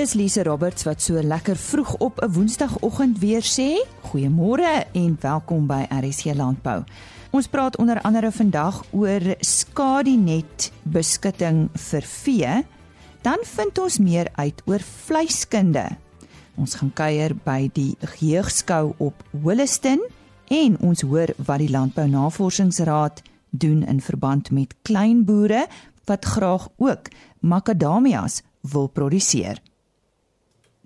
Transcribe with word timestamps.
Dis 0.00 0.14
Lise 0.16 0.40
Roberts 0.46 0.86
wat 0.88 1.02
so 1.04 1.20
lekker 1.20 1.58
vroeg 1.60 1.90
op 2.00 2.22
'n 2.24 2.32
Woensdagoggend 2.32 3.18
weer 3.18 3.42
sê, 3.42 3.84
"Goeiemôre 4.08 4.84
en 4.92 5.16
welkom 5.20 5.66
by 5.66 5.86
RSC 5.88 6.24
Landbou." 6.34 6.84
Ons 7.30 7.46
praat 7.46 7.76
onder 7.76 8.00
andere 8.00 8.32
vandag 8.32 8.84
oor 8.90 9.20
skadinet 9.40 10.72
beskutting 10.82 11.68
vir 11.72 12.02
vee. 12.02 12.64
Dan 13.20 13.38
vind 13.42 13.78
ons 13.78 13.98
meer 13.98 14.28
uit 14.34 14.62
oor 14.64 14.80
vleiskunde. 14.80 15.88
Ons 16.54 16.74
gaan 16.74 16.92
kuier 16.92 17.36
by 17.44 17.70
die 17.72 17.96
Geugskou 18.00 18.94
op 18.96 19.24
Holliston 19.42 20.00
en 20.48 20.78
ons 20.80 21.00
hoor 21.00 21.28
wat 21.36 21.58
die 21.58 21.70
Landbou 21.70 22.08
Navorsingsraad 22.08 23.22
doen 23.50 23.82
in 23.82 24.00
verband 24.00 24.50
met 24.50 24.74
kleinboere 24.82 25.66
wat 26.04 26.24
graag 26.24 26.68
ook 26.76 27.08
makadamias 27.40 28.42
wil 28.60 28.86
produseer. 28.86 29.60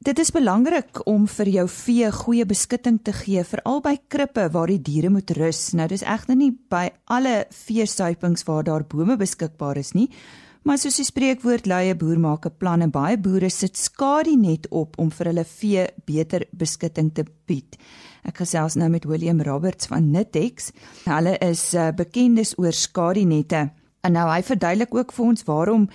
Dit 0.04 0.18
is 0.20 0.28
belangrik 0.36 0.98
om 1.08 1.22
vir 1.32 1.48
jou 1.48 1.62
vee 1.72 2.10
goeie 2.12 2.44
beskutting 2.44 2.98
te 3.00 3.12
gee, 3.16 3.40
veral 3.40 3.78
by 3.80 3.94
krippe 4.12 4.42
waar 4.52 4.68
die 4.68 4.82
diere 4.84 5.08
moet 5.08 5.30
rus. 5.38 5.70
Nou 5.72 5.86
dis 5.88 6.02
egter 6.04 6.36
nie 6.36 6.50
by 6.52 6.90
alle 7.08 7.46
veesuipings 7.48 8.44
waar 8.44 8.66
daar 8.68 8.84
bome 8.84 9.16
beskikbaar 9.16 9.80
is 9.80 9.94
nie, 9.96 10.10
maar 10.68 10.77
soos 10.82 10.98
die 11.00 11.06
spreekwoord 11.08 11.64
lui, 11.64 11.88
'n 11.88 11.96
boer 11.96 12.20
maak 12.20 12.44
'n 12.44 12.52
plan 12.58 12.82
en 12.82 12.90
baie 12.90 13.16
boere 13.16 13.48
sit 13.48 13.78
skadu 13.78 14.36
net 14.36 14.68
op 14.68 14.98
om 14.98 15.10
vir 15.10 15.27
hulle 15.27 15.44
vee 15.44 15.86
beter 16.05 16.44
beskutting 16.52 17.14
te 17.14 17.24
bied. 17.46 17.78
Ek 18.24 18.36
gesels 18.36 18.74
nou 18.77 18.91
met 18.91 19.05
William 19.05 19.41
Roberts 19.41 19.86
van 19.86 20.10
Nitex. 20.10 20.72
Hulle 21.06 21.38
is 21.41 21.72
uh, 21.74 21.92
bekendes 21.92 22.58
oor 22.58 22.72
skadu 22.72 23.24
nette. 23.24 23.70
En 24.05 24.12
nou 24.12 24.28
hy 24.28 24.42
verduidelik 24.42 24.94
ook 24.94 25.12
vir 25.12 25.24
ons 25.24 25.44
waarom 25.44 25.88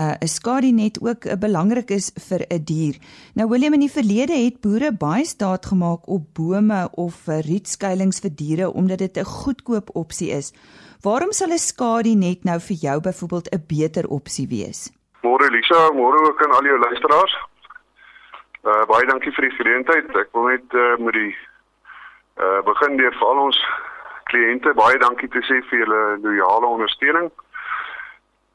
uh, 0.00 0.14
'n 0.20 0.28
skadinet 0.28 0.98
ook 1.02 1.24
uh, 1.24 1.32
belangrik 1.38 1.90
is 1.90 2.12
vir 2.28 2.40
'n 2.48 2.64
dier. 2.64 2.94
Nou 3.34 3.48
Willem 3.48 3.72
in 3.72 3.80
die 3.80 3.96
verlede 3.98 4.36
het 4.44 4.60
boere 4.60 4.92
baie 4.92 5.24
staat 5.24 5.66
gemaak 5.66 6.08
op 6.08 6.22
bome 6.34 6.88
of 6.92 7.28
uh, 7.28 7.40
rietskuilings 7.40 8.20
vir 8.20 8.34
diere 8.34 8.72
omdat 8.72 8.98
dit 8.98 9.16
'n 9.16 9.24
goedkoop 9.24 9.88
opsie 9.94 10.30
is. 10.30 10.52
Waarom 11.02 11.32
sal 11.32 11.48
'n 11.48 11.58
skadinet 11.58 12.44
nou 12.44 12.60
vir 12.60 12.76
jou 12.76 13.00
byvoorbeeld 13.00 13.48
'n 13.52 13.64
beter 13.66 14.08
opsie 14.08 14.48
wees? 14.48 14.90
Môre 15.22 15.50
Lisa, 15.50 15.90
môre 15.92 16.18
ook 16.28 16.44
aan 16.44 16.56
al 16.56 16.64
jou 16.64 16.78
luisteraars. 16.78 17.34
Uh, 18.64 18.84
baie 18.86 19.06
dankie 19.06 19.32
vir 19.32 19.48
die 19.48 19.56
geleentheid. 19.56 20.16
Ek 20.16 20.28
wil 20.32 20.42
net 20.42 20.74
uh, 20.74 20.96
met 20.98 21.14
die 21.14 21.36
uh, 22.42 22.60
begin 22.64 22.96
deur 22.96 23.14
vir 23.18 23.26
al 23.28 23.38
ons 23.38 23.58
kliënte 24.30 24.74
baie 24.74 24.98
dankie 24.98 25.28
te 25.28 25.42
sê 25.46 25.60
vir 25.68 25.78
julle 25.78 26.18
loyale 26.22 26.66
ondersteuning. 26.66 27.30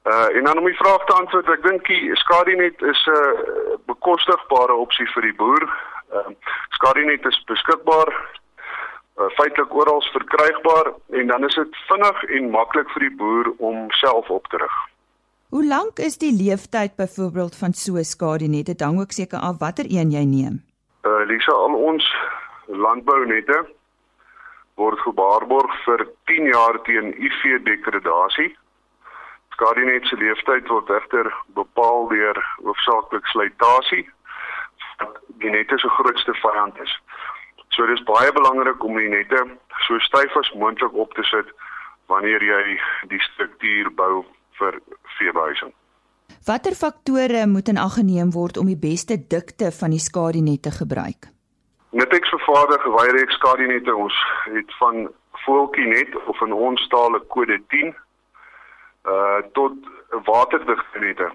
Uh 0.03 0.35
en 0.35 0.43
dan 0.43 0.57
om 0.57 0.65
die 0.65 0.77
vraag 0.77 1.05
te 1.05 1.13
antwoord, 1.13 1.49
ek 1.49 1.63
dink 1.63 1.87
die 1.87 2.15
Skadinet 2.15 2.81
is 2.81 3.01
'n 3.05 3.13
uh, 3.13 3.75
bekostigbare 3.85 4.73
opsie 4.73 5.07
vir 5.13 5.21
die 5.29 5.37
boer. 5.37 5.65
Ehm 6.11 6.31
uh, 6.31 6.37
Skadinet 6.77 7.25
is 7.25 7.43
beskikbaar 7.45 8.09
uh, 8.09 9.29
feitelik 9.37 9.73
oral 9.73 10.01
verkrygbaar 10.01 10.93
en 11.09 11.27
dan 11.27 11.43
is 11.43 11.55
dit 11.55 11.75
vinnig 11.89 12.23
en 12.23 12.49
maklik 12.49 12.89
vir 12.89 13.05
die 13.09 13.15
boer 13.15 13.53
om 13.57 13.91
self 13.91 14.29
op 14.29 14.47
te 14.47 14.57
rig. 14.57 14.77
Hoe 15.49 15.65
lank 15.65 15.99
is 15.99 16.17
die 16.17 16.33
leeftyd 16.33 16.95
byvoorbeeld 16.95 17.55
van 17.55 17.73
so 17.73 17.93
'n 17.97 18.03
Skadinet? 18.03 18.65
Dit 18.65 18.81
hang 18.81 18.99
ook 18.99 19.11
seker 19.11 19.39
af 19.39 19.59
watter 19.59 19.85
een 19.85 20.11
jy 20.11 20.25
neem. 20.25 20.63
Uh 21.03 21.25
Lisa, 21.27 21.51
al 21.51 21.75
ons 21.75 22.15
landbounette 22.67 23.65
word 24.75 24.99
gebaarborg 24.99 25.71
vir 25.85 26.07
10 26.25 26.45
jaar 26.45 26.81
teen 26.81 27.13
UV 27.17 27.63
degradasie. 27.63 28.57
Skadinet 29.55 30.07
se 30.07 30.15
leeftyd 30.15 30.69
word 30.71 30.89
egter 30.89 31.29
bepaal 31.57 32.07
deur 32.09 32.37
hoofsaaklik 32.63 33.27
slytasie 33.33 34.05
wat 35.01 35.17
die 35.43 35.49
nette 35.49 35.77
se 35.81 35.89
grootste 35.97 36.33
vyand 36.43 36.77
is. 36.85 36.93
So 37.75 37.85
dis 37.89 38.03
baie 38.07 38.31
belangrik 38.35 38.83
om 38.83 38.97
die 38.99 39.09
nette 39.09 39.43
so 39.87 39.99
styf 40.07 40.35
as 40.37 40.53
moontlik 40.53 40.93
op 40.93 41.13
te 41.17 41.23
sit 41.23 41.51
wanneer 42.11 42.43
jy 42.43 42.63
die 43.13 43.21
struktuur 43.31 43.91
bou 43.95 44.25
vir 44.59 44.79
veebehuising. 45.17 45.71
Watter 46.47 46.75
faktore 46.75 47.45
moet 47.47 47.69
in 47.69 47.77
ag 47.77 47.95
geneem 47.99 48.31
word 48.33 48.57
om 48.57 48.69
die 48.71 48.79
beste 48.79 49.17
dikte 49.33 49.71
van 49.79 49.93
die 49.95 50.01
skadinette 50.01 50.71
gebruik? 50.73 51.29
Nitex 51.91 52.29
vervaardig 52.33 52.85
Wyrex 52.95 53.35
skadinette 53.39 53.95
ons 53.95 54.15
het 54.45 54.77
van 54.79 55.09
voeltjie 55.45 55.87
net 55.91 56.15
of 56.31 56.41
in 56.45 56.53
ons 56.53 56.87
taal 56.93 57.15
'n 57.15 57.27
kode 57.27 57.59
10 57.73 57.93
uh 59.05 59.41
tot 59.53 59.73
waterdigte 60.25 60.99
nette. 60.99 61.31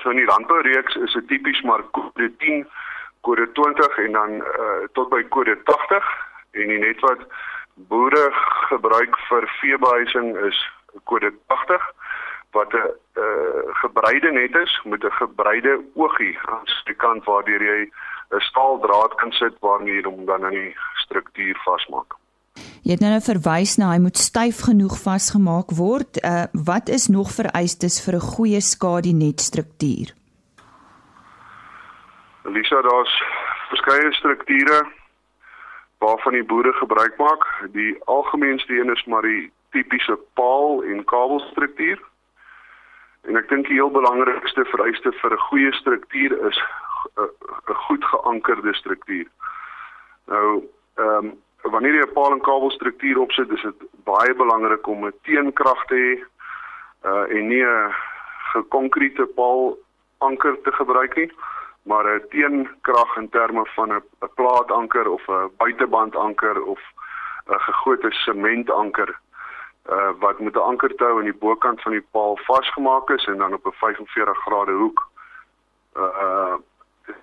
So 0.00 0.10
in 0.10 0.16
die 0.16 0.30
landboureeks 0.30 0.96
is 0.96 1.12
dit 1.12 1.28
tipies 1.28 1.60
maar 1.62 1.82
kode 1.90 2.30
10, 2.38 2.66
kode 3.20 3.52
20 3.52 3.98
en 3.98 4.12
dan 4.12 4.40
uh 4.40 4.88
tot 4.92 5.08
by 5.10 5.22
kode 5.28 5.58
80 5.64 6.10
en 6.50 6.68
die 6.68 6.78
net 6.78 7.00
wat 7.00 7.26
boere 7.74 8.28
gebruik 8.68 9.16
vir 9.28 9.46
veebehuising 9.60 10.36
is 10.48 10.58
kode 11.04 11.32
80 11.46 11.82
wat 12.56 12.72
'n 12.72 12.90
uh, 13.14 13.62
gebreide 13.82 14.30
net 14.32 14.54
is 14.56 14.80
met 14.84 15.04
'n 15.04 15.18
gebreide 15.22 15.80
oogie 15.94 16.38
aan 16.44 16.64
die 16.84 16.94
kant 16.94 17.24
waardeur 17.24 17.62
jy 17.62 17.80
'n 18.30 18.40
staaldraad 18.40 19.14
kan 19.14 19.32
sit 19.32 19.54
waarmee 19.60 19.94
jy 19.94 20.02
hom 20.02 20.24
dan 20.24 20.44
aan 20.44 20.58
die 20.62 20.76
struktuur 20.94 21.56
vasmaak. 21.64 22.14
Jy 22.82 22.94
het 22.94 23.00
nou, 23.00 23.10
nou 23.10 23.22
verwys 23.22 23.76
na 23.76 23.90
hy 23.90 23.98
moet 23.98 24.16
styf 24.16 24.60
genoeg 24.68 24.98
vasgemaak 25.02 25.74
word. 25.74 26.20
Uh 26.22 26.46
wat 26.68 26.88
is 26.88 27.08
nog 27.08 27.32
vereistes 27.34 27.98
vir 28.04 28.14
'n 28.14 28.28
goeie 28.34 28.60
skadinet 28.60 29.40
struktuur? 29.40 30.14
Lisa, 32.44 32.82
daar's 32.82 33.14
verskeie 33.68 34.12
strukture 34.12 34.86
waarvan 35.98 36.32
die 36.32 36.44
boere 36.44 36.72
gebruik 36.72 37.16
maak. 37.18 37.44
Die 37.72 37.96
algemeenste 38.04 38.72
een 38.72 38.92
is 38.92 39.04
maar 39.04 39.22
die 39.22 39.52
tipiese 39.70 40.18
paal 40.34 40.82
en 40.82 41.04
kabelstruktuur. 41.04 41.98
En 43.22 43.36
ek 43.36 43.48
dink 43.48 43.66
die 43.66 43.74
heel 43.74 43.90
belangrikste 43.90 44.64
vereiste 44.64 45.12
vir 45.12 45.32
'n 45.32 45.46
goeie 45.48 45.72
struktuur 45.72 46.46
is 46.48 46.62
'n 47.16 47.74
goed 47.74 48.04
geankerde 48.04 48.74
struktuur. 48.74 49.26
Nou, 50.26 50.64
ehm 50.94 51.24
um, 51.24 51.36
wanneer 51.62 51.94
jy 51.94 52.06
'n 52.06 52.12
paal 52.12 52.32
en 52.32 52.40
kabelstruktuur 52.40 53.18
opsit, 53.18 53.50
is 53.50 53.62
dit 53.62 53.82
baie 54.04 54.34
belangrik 54.34 54.86
om 54.86 55.06
'n 55.06 55.12
teenkrag 55.22 55.84
te 55.86 55.94
hê 55.94 56.12
uh 57.08 57.36
en 57.36 57.48
nie 57.48 57.64
'n 57.64 57.94
gekonkriete 58.52 59.26
paal 59.26 59.78
anker 60.18 60.60
te 60.62 60.72
gebruik 60.72 61.16
nie, 61.16 61.32
maar 61.82 62.04
'n 62.04 62.28
teenkrag 62.28 63.16
in 63.16 63.28
terme 63.28 63.66
van 63.74 63.92
'n 63.92 64.02
'n 64.22 64.34
plaatanker 64.34 65.08
of 65.08 65.28
'n 65.28 65.50
buiteband 65.56 66.16
anker 66.16 66.62
of 66.62 66.80
'n 67.46 67.60
gegote 67.60 68.10
sementanker 68.10 69.18
uh 69.90 70.10
wat 70.18 70.38
met 70.38 70.54
'n 70.54 70.68
ankertou 70.70 71.18
aan 71.18 71.30
die 71.30 71.40
bokant 71.40 71.82
van 71.82 71.92
die 71.92 72.06
paal 72.10 72.36
vasgemaak 72.36 73.10
is 73.10 73.24
en 73.26 73.38
dan 73.38 73.54
op 73.54 73.66
'n 73.66 73.72
45 73.72 74.38
grade 74.38 74.72
hoek 74.72 75.08
uh 75.96 76.54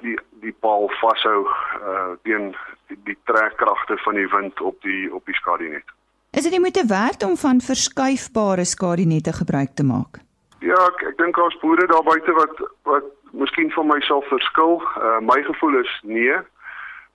die 0.02 0.18
die 0.44 0.54
paal 0.60 0.90
vashou 1.02 1.46
uh 1.46 2.16
teen 2.24 2.56
die, 2.88 2.98
die 3.10 3.18
trekkragte 3.30 3.98
van 3.98 4.20
die 4.20 4.28
wind 4.30 4.62
op 4.62 4.82
die 4.82 5.14
op 5.14 5.26
die 5.26 5.36
skadinet. 5.36 5.86
Is 6.32 6.44
dit 6.44 6.52
nie 6.52 6.60
moeite 6.60 6.86
werd 6.88 7.24
om 7.24 7.38
van 7.38 7.62
verskuifbare 7.62 8.66
skadinette 8.66 9.34
gebruik 9.34 9.76
te 9.76 9.84
maak? 9.84 10.20
Ja, 10.60 10.80
ek, 10.90 11.06
ek 11.12 11.18
dink 11.18 11.38
daar's 11.40 11.58
boere 11.62 11.88
daar 11.88 12.04
buite 12.04 12.36
wat 12.36 12.62
wat 12.90 13.08
miskien 13.32 13.72
van 13.72 13.88
myself 13.88 14.28
verskil. 14.34 14.82
Uh 14.98 15.20
my 15.20 15.42
gevoel 15.48 15.80
is 15.82 15.94
nee. 16.04 16.38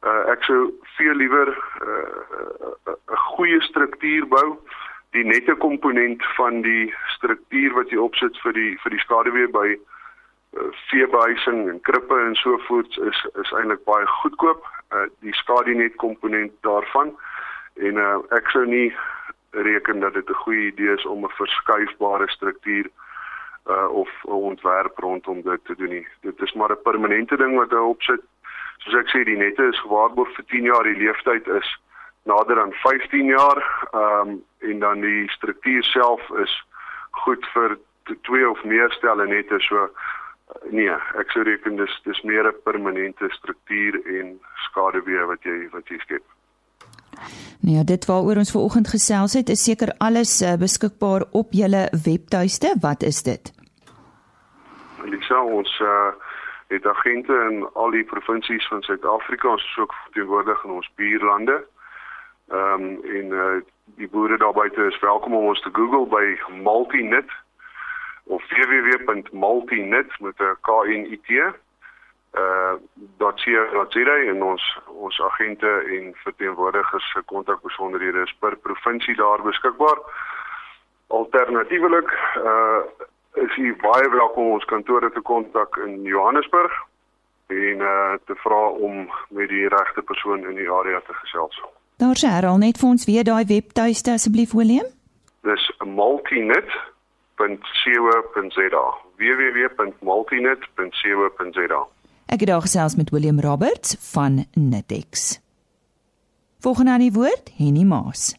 Uh 0.00 0.22
ek 0.34 0.44
sou 0.48 0.60
veel 0.96 1.14
liewer 1.22 1.48
'n 1.48 1.86
uh, 1.86 2.10
uh, 2.40 2.94
uh, 2.94 3.24
goeie 3.36 3.60
struktuur 3.60 4.28
bou. 4.28 4.58
Die 5.10 5.24
nette 5.24 5.54
komponent 5.58 6.22
van 6.36 6.62
die 6.62 6.94
struktuur 7.16 7.72
wat 7.74 7.90
jy 7.90 7.98
opsit 7.98 8.36
vir 8.42 8.52
die 8.52 8.72
vir 8.82 8.90
die 8.90 9.04
skaduwee 9.04 9.48
by 9.50 9.68
uh, 9.74 9.89
veebehuising 10.90 11.68
en 11.68 11.80
krippe 11.80 12.14
en 12.14 12.34
so 12.34 12.58
voort 12.66 12.98
is 12.98 13.26
is 13.42 13.52
eintlik 13.52 13.84
baie 13.84 14.06
goedkoop. 14.06 14.66
Uh, 14.92 15.06
die 15.20 15.34
skadinet 15.34 15.94
komponent 15.96 16.52
daarvan. 16.60 17.14
En 17.74 17.94
uh, 17.96 18.18
ek 18.34 18.50
sou 18.50 18.66
nie 18.66 18.94
reken 19.50 20.00
dat 20.00 20.14
dit 20.14 20.28
'n 20.30 20.42
goeie 20.42 20.66
idee 20.72 20.94
is 20.94 21.06
om 21.06 21.24
'n 21.24 21.38
verskuifbare 21.38 22.28
struktuur 22.28 22.90
uh, 23.66 23.88
of 23.90 24.10
'n 24.24 24.30
ontwerp 24.30 24.98
rondom 24.98 25.42
dit 25.42 25.64
te 25.64 25.74
doen 25.76 25.88
nie. 25.88 26.06
Dit 26.20 26.40
is 26.40 26.52
maar 26.52 26.70
'n 26.70 26.82
permanente 26.82 27.36
ding 27.36 27.56
wat 27.56 27.70
hy 27.70 27.76
opsit. 27.76 28.20
Soos 28.78 28.94
ek 28.94 29.08
sê, 29.08 29.24
die 29.24 29.36
nette 29.36 29.62
is 29.62 29.80
gewaarborg 29.80 30.34
vir 30.34 30.44
10 30.44 30.62
jaar, 30.62 30.82
die 30.82 30.96
leeftyd 30.96 31.46
is 31.46 31.80
nader 32.22 32.60
aan 32.60 32.72
15 32.72 33.26
jaar, 33.26 33.88
ehm 33.92 34.28
um, 34.28 34.44
en 34.58 34.78
dan 34.78 35.00
die 35.00 35.30
struktuur 35.30 35.84
self 35.84 36.30
is 36.30 36.64
goed 37.10 37.46
vir 37.52 37.78
twee 38.22 38.50
of 38.50 38.64
meer 38.64 38.90
stelle 38.92 39.26
nette. 39.26 39.60
So 39.60 39.90
nee, 40.70 40.96
ek 41.20 41.30
sou 41.30 41.44
reken 41.44 41.76
dis 41.76 42.00
dis 42.04 42.22
meer 42.22 42.46
'n 42.48 42.62
permanente 42.64 43.28
struktuur 43.30 44.00
en 44.18 44.38
skaduwee 44.66 45.24
wat 45.26 45.42
jy 45.42 45.68
wat 45.72 45.88
jy 45.88 45.98
skep. 45.98 46.22
Nee, 47.60 47.76
ja, 47.76 47.84
dit 47.84 48.06
waaroor 48.06 48.36
ons 48.36 48.50
ver 48.50 48.60
oggend 48.60 48.88
gesels 48.88 49.32
het, 49.32 49.48
is 49.48 49.64
seker 49.64 49.92
alles 49.98 50.42
uh, 50.42 50.56
beskikbaar 50.56 51.22
op 51.32 51.52
julle 51.52 51.88
webtuiste. 52.04 52.74
Wat 52.80 53.02
is 53.02 53.22
dit? 53.22 53.52
Lisa, 55.04 55.42
ons 55.42 55.80
uh, 55.80 56.12
het 56.68 56.86
agente 56.86 57.34
in 57.50 57.68
al 57.74 57.90
die 57.90 58.04
provinsies 58.04 58.68
van 58.68 58.82
Suid-Afrika, 58.82 59.48
ons 59.48 59.64
is 59.64 59.78
ook 59.78 59.94
teenwoordig 60.12 60.64
in 60.64 60.70
ons 60.70 60.90
buurlande. 60.96 61.64
Ehm 62.48 62.82
um, 62.82 63.04
en 63.16 63.26
uh, 63.42 63.60
die 64.00 64.08
boere 64.08 64.36
daar 64.38 64.52
buite 64.52 64.86
is 64.86 65.00
welkom 65.00 65.34
om 65.34 65.46
ons 65.52 65.60
te 65.62 65.70
Google 65.72 66.06
by 66.06 66.38
Multinet 66.62 67.30
of 68.30 68.42
www.multinet 68.48 70.10
met 70.20 70.38
'n 70.38 70.56
K 70.60 70.68
N 71.00 71.04
I 71.14 71.18
T. 71.26 71.28
Uh 71.30 72.72
dat 73.18 73.42
hier 73.42 74.28
en 74.28 74.42
ons 74.42 74.78
ons 74.86 75.20
agente 75.20 75.70
en 75.96 76.14
verteenwoordigers 76.14 77.10
se 77.10 77.22
kontakbesonderhede 77.24 78.20
is 78.20 78.36
per 78.38 78.56
provinsie 78.56 79.16
daar 79.16 79.42
beskikbaar. 79.42 79.98
Alternatiefelik 81.06 82.10
uh 82.36 82.82
is 83.32 83.56
u 83.56 83.76
baie 83.76 84.10
welkom 84.10 84.50
ons 84.50 84.64
kantore 84.64 85.10
te 85.10 85.20
kontak 85.20 85.76
in 85.76 86.02
Johannesburg 86.02 86.72
en 87.46 87.78
uh 87.80 88.12
te 88.24 88.34
vra 88.34 88.68
om 88.68 89.10
met 89.28 89.48
die 89.48 89.68
regte 89.68 90.02
persoon 90.02 90.46
in 90.48 90.54
die 90.54 90.70
area 90.70 91.00
te 91.00 91.14
gesels. 91.14 91.62
Daar 91.96 92.16
sê 92.16 92.26
herhaal 92.26 92.58
net 92.58 92.78
vir 92.78 92.88
ons 92.88 93.04
weer 93.04 93.24
daai 93.24 93.44
webtuiste 93.44 94.10
asseblief 94.10 94.52
Willem. 94.52 94.86
Dis 95.42 95.72
multinet.co.za. 95.84 96.89
www.multinet.co.za. 99.20 101.82
Ek 102.30 102.38
het 102.40 102.48
daar 102.48 102.62
gesels 102.62 102.94
met 102.96 103.10
Willem 103.10 103.40
Roberts 103.40 103.96
van 104.12 104.44
Nitex. 104.54 105.40
Volgende 106.60 106.90
aan 106.90 107.00
die 107.00 107.12
woord, 107.12 107.50
Henny 107.56 107.82
Maas. 107.82 108.34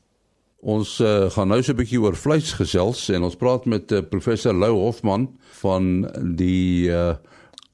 Ons 0.61 0.99
uh, 1.01 1.25
gaan 1.33 1.49
nou 1.49 1.63
so 1.63 1.73
'n 1.73 1.75
bietjie 1.75 2.01
oor 2.01 2.15
vleis 2.15 2.53
gesels 2.53 3.09
en 3.09 3.23
ons 3.23 3.35
praat 3.35 3.65
met 3.65 3.91
uh, 3.91 4.01
professor 4.09 4.53
Lou 4.53 4.77
Hofman 4.77 5.39
van 5.61 6.05
die 6.37 6.89
uh, 6.89 7.13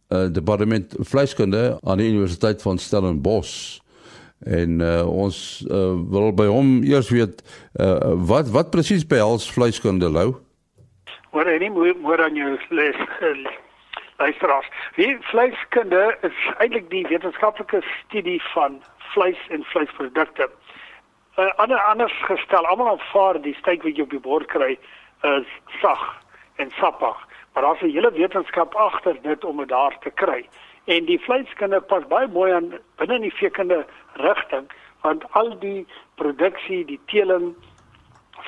uh, 0.07 0.31
departement 0.31 0.95
vleiskunde 0.99 1.79
aan 1.83 1.97
die 1.97 2.09
Universiteit 2.09 2.61
van 2.61 2.77
Stellenbosch. 2.77 3.79
En 4.39 4.79
uh, 4.79 5.07
ons 5.07 5.65
uh, 5.67 5.93
wil 6.09 6.31
by 6.31 6.45
hom 6.45 6.83
eers 6.83 7.09
weet 7.09 7.43
uh, 7.75 7.99
wat 8.15 8.49
wat 8.49 8.69
presies 8.69 9.07
behels 9.07 9.51
vleiskunde 9.51 10.09
lou? 10.09 10.35
Wat 11.31 11.45
enige 11.45 11.71
moer 11.71 11.95
moer 11.95 12.23
aan 12.23 12.35
jou 12.35 12.57
les 12.69 12.95
luisteraars. 14.17 14.69
Die 14.95 15.17
vleiskunde 15.19 16.17
is 16.21 16.37
eintlik 16.57 16.89
die 16.89 17.05
wetenskaplike 17.07 17.81
studie 17.81 18.41
van 18.53 18.81
vleis 19.13 19.39
en 19.49 19.63
vleisprodukte. 19.63 20.49
Uh, 21.37 21.51
ander 21.61 21.79
anders 21.79 22.13
gestel, 22.25 22.65
almal 22.65 22.95
aanvaar 22.95 23.41
die 23.41 23.55
steak 23.59 23.83
wat 23.85 23.97
jy 23.97 24.07
op 24.07 24.15
die 24.15 24.23
bord 24.23 24.49
kry 24.49 24.71
is 25.27 25.51
sag 25.81 26.01
en 26.61 26.71
sappig, 26.79 27.17
maar 27.53 27.63
daar's 27.63 27.81
'n 27.81 27.93
hele 27.93 28.11
wetenskap 28.11 28.75
agter 28.75 29.21
dit 29.21 29.45
om 29.45 29.57
dit 29.57 29.69
daar 29.69 29.97
te 29.99 30.09
kry. 30.09 30.49
En 30.85 31.05
die 31.05 31.19
vleiskunde 31.19 31.81
pas 31.81 32.07
baie 32.07 32.27
mooi 32.27 32.51
aan 32.51 32.73
binne 32.97 33.19
die 33.19 33.33
veekunde 33.33 33.85
rigting 34.13 34.71
want 35.01 35.23
al 35.31 35.59
die 35.59 35.85
produksie, 36.15 36.85
die 36.85 36.99
teeling, 37.05 37.55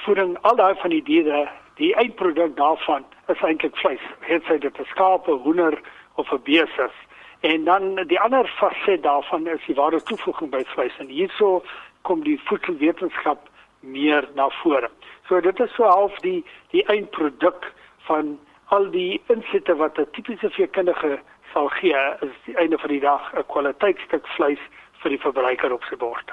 voeding, 0.03 0.37
al 0.41 0.55
daai 0.55 0.75
van 0.75 0.89
die 0.89 1.03
diere, 1.03 1.49
die 1.79 1.95
eindproduk 1.95 2.57
daarvan 2.57 3.05
is 3.31 3.41
eintlik 3.41 3.77
vleis. 3.79 4.03
Het 4.27 4.43
sy 4.47 4.57
dit 4.57 4.79
'n 4.79 4.85
skaap, 4.91 5.27
'n 5.27 5.43
hoender 5.45 5.79
of 6.15 6.31
'n 6.31 6.43
bees 6.43 6.75
is. 6.77 6.97
En 7.39 7.63
dan 7.63 7.95
die 8.07 8.19
ander 8.19 8.47
faset 8.47 9.03
daarvan 9.03 9.47
is 9.47 9.65
die 9.65 9.75
ware 9.75 10.01
toevoeging 10.03 10.51
by 10.51 10.63
vleis 10.65 10.97
en 10.97 11.07
hierso 11.07 11.63
kom 12.01 12.23
die 12.23 12.39
voedselwetenskap 12.43 13.49
meer 13.79 14.27
na 14.35 14.49
vore. 14.49 14.89
So 15.27 15.39
dit 15.41 15.59
is 15.59 15.75
so 15.75 15.83
half 15.83 16.19
die 16.19 16.45
die 16.71 16.85
eindproduk 16.85 17.71
van 17.97 18.39
al 18.65 18.89
die 18.91 19.21
insitte 19.27 19.75
wat 19.75 19.97
'n 19.97 20.11
tipiese 20.11 20.49
veekundige 20.49 21.19
sal 21.53 21.67
gee 21.67 22.01
is 22.21 22.35
die 22.45 22.57
einde 22.57 22.77
van 22.77 22.89
die 22.89 22.99
dag 22.99 23.33
'n 23.33 23.45
kwaliteitstuk 23.47 24.27
vleis 24.27 24.59
vir 25.01 25.09
die 25.09 25.19
verbruiker 25.19 25.73
op 25.73 25.83
sy 25.83 25.95
bord. 25.95 26.31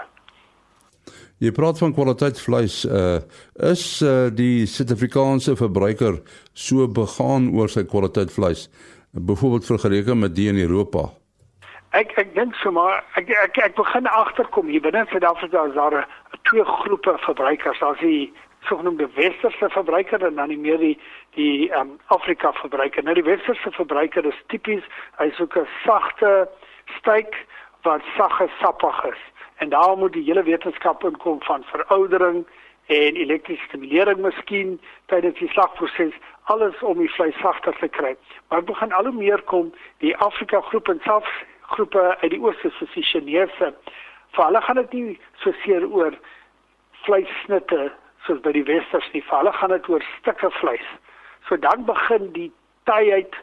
Jy 1.37 1.50
praat 1.53 1.77
van 1.77 1.93
kwaliteitsvleis, 1.93 2.75
uh 2.88 3.19
is 3.69 3.83
uh 4.00 4.31
die 4.33 4.65
Suid-Afrikaanse 4.65 5.53
verbruiker 5.61 6.23
so 6.56 6.87
begaan 6.88 7.50
oor 7.53 7.69
sy 7.69 7.85
kwaliteitvleis, 7.85 8.71
byvoorbeeld 9.12 9.69
vergeleke 9.69 10.17
met 10.17 10.33
die 10.33 10.49
in 10.49 10.62
Europa? 10.62 11.11
Ek 11.93 12.17
ek 12.17 12.33
dink 12.38 12.56
so 12.62 12.73
maar 12.73 13.05
ek 13.21 13.29
ek 13.43 13.61
ek 13.67 13.77
begin 13.77 14.09
agterkom 14.09 14.73
hier 14.73 14.81
binne 14.81 15.05
in 15.05 15.12
Suid-Afrika 15.12 15.67
is 15.69 15.77
daar 15.77 15.99
twee 16.49 16.65
groepe 16.65 17.19
verbruikers, 17.29 17.85
daar's 17.85 18.00
die 18.00 18.33
sogenaamde 18.65 19.12
westerse 19.21 19.69
verbruiker 19.77 20.25
en 20.25 20.41
dan 20.41 20.49
die 20.49 20.59
meer 20.59 20.81
die 20.81 20.97
die 21.37 21.69
um, 21.77 21.99
Afrika 22.17 22.56
verbruiker. 22.65 23.05
Nou 23.05 23.15
die 23.15 23.29
westerse 23.29 23.77
verbruiker 23.77 24.25
is 24.25 24.43
tipies 24.49 24.88
hy 25.21 25.29
soek 25.37 25.61
'n 25.61 25.69
sagte 25.85 26.49
steak 26.97 27.37
wat 27.85 28.00
sag 28.17 28.41
en 28.41 28.53
sappig 28.61 29.05
is. 29.12 29.23
En 29.56 29.69
daar 29.69 29.97
moet 29.97 30.12
die 30.12 30.25
hele 30.25 30.43
wetenskap 30.43 31.05
inkom 31.05 31.43
van 31.43 31.64
veroudering 31.64 32.47
en 32.87 33.17
elektriese 33.17 33.64
stimulering 33.69 34.19
miskien 34.23 34.81
tydens 35.06 35.38
die 35.38 35.49
slagproses 35.49 36.14
alles 36.53 36.82
om 36.82 36.99
die 36.99 37.11
vleis 37.11 37.35
sagter 37.43 37.75
te 37.81 37.88
kry. 37.88 38.14
Maar 38.49 38.62
dit 38.62 38.69
begin 38.69 38.93
al 38.93 39.08
hoe 39.08 39.17
meer 39.17 39.43
kom 39.43 39.73
die 40.05 40.17
Afrika 40.17 40.61
groep 40.61 40.88
en 40.88 41.00
selfs 41.03 41.32
groepe 41.61 42.17
uit 42.20 42.31
die 42.31 42.41
ooste 42.41 42.70
die 42.94 43.03
Chinese. 43.03 43.73
Vir 44.37 44.44
hulle 44.44 44.62
gaan 44.62 44.79
dit 44.82 44.93
nie 44.93 45.19
so 45.43 45.53
seer 45.64 45.87
oor 45.88 46.14
vleissnitte 47.06 47.91
soos 48.26 48.41
by 48.44 48.52
die 48.55 48.67
westers 48.69 49.09
nie. 49.12 49.23
Vir 49.23 49.38
hulle 49.41 49.52
gaan 49.59 49.75
dit 49.75 49.88
oor 49.91 50.06
stukke 50.19 50.50
vleis. 50.61 50.87
So 51.49 51.56
dan 51.56 51.85
begin 51.88 52.31
die 52.38 52.50
taaiheid 52.85 53.35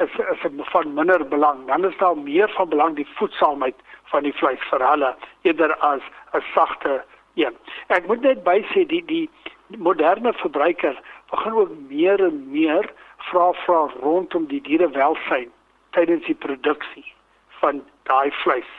is 0.00 0.12
is 0.32 0.68
van 0.72 0.94
minder 0.94 1.28
belang. 1.28 1.66
Dan 1.66 1.84
is 1.84 1.96
daar 1.96 2.18
meer 2.18 2.48
van 2.48 2.68
belang 2.68 2.96
die 2.96 3.08
voedsaamheid 3.14 3.74
van 4.12 4.22
die 4.22 4.32
vleis 4.32 4.62
vir 4.70 4.84
hulle 4.90 5.14
eerder 5.42 5.76
as 5.76 6.02
'n 6.32 6.42
sagte 6.54 7.04
een. 7.34 7.56
Ek 7.86 8.06
moet 8.06 8.20
net 8.20 8.44
bysê 8.44 8.86
die 8.86 9.04
die 9.04 9.30
moderne 9.78 10.32
verbruiker 10.32 11.00
begin 11.30 11.52
ook 11.52 11.70
meer 11.88 12.24
en 12.24 12.50
meer 12.50 12.92
vra 13.16 13.52
vra 13.52 13.80
rondom 14.00 14.46
die 14.46 14.60
dierewelsyn 14.60 15.50
tydens 15.90 16.24
die 16.26 16.34
produksie 16.34 17.12
van 17.48 17.82
daai 18.02 18.30
vleis. 18.30 18.70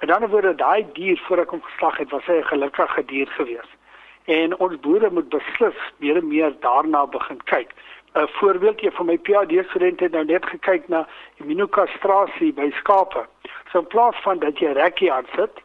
Met 0.00 0.10
ander 0.10 0.28
woorde, 0.28 0.54
daai 0.54 0.86
dier 0.92 1.18
voor 1.26 1.38
ek 1.38 1.50
hom 1.50 1.62
geslag 1.62 1.96
het, 1.96 2.10
was 2.10 2.24
hy 2.24 2.38
'n 2.38 2.50
gelukkige 2.52 3.04
dier 3.04 3.26
geweest 3.26 3.78
en 4.28 4.56
ons 4.60 4.80
boere 4.84 5.08
moet 5.10 5.28
beslis 5.32 5.76
meer 6.04 6.18
en 6.20 6.28
meer 6.28 6.52
daarna 6.64 7.06
begin 7.06 7.40
kyk. 7.48 7.70
'n 8.14 8.28
Voorbeeldjie 8.38 8.90
van 8.90 9.06
my 9.06 9.18
PhD 9.18 9.64
student 9.68 10.00
het 10.00 10.12
nou 10.12 10.24
net 10.24 10.46
gekyk 10.46 10.88
na 10.88 11.06
immunokastrasie 11.36 12.52
by 12.52 12.70
skape. 12.70 13.26
So 13.70 13.78
in 13.78 13.86
plaas 13.86 14.16
van 14.22 14.38
dat 14.38 14.58
jy 14.58 14.72
rekkie 14.72 15.12
aan 15.12 15.26
sit, 15.34 15.60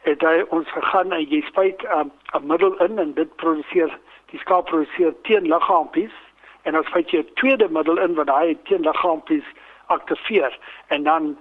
het 0.00 0.20
hy 0.20 0.44
ons 0.48 0.70
gegaan 0.72 1.12
en 1.12 1.28
jy 1.28 1.40
spuit 1.46 1.84
um, 1.84 2.10
'n 2.32 2.36
um, 2.36 2.46
middel 2.46 2.76
in 2.76 2.98
en 2.98 3.14
dit 3.14 3.36
produseer 3.36 3.98
die 4.30 4.38
skaap 4.38 4.66
produseer 4.66 5.14
teenliggaampies 5.22 6.14
en 6.62 6.84
spuit 6.84 7.10
jy 7.10 7.18
'n 7.18 7.34
tweede 7.34 7.68
middel 7.68 7.98
in 7.98 8.14
wat 8.14 8.26
daai 8.26 8.58
teenliggaampies 8.62 9.44
aktiveer 9.86 10.58
en 10.86 11.02
dan 11.02 11.38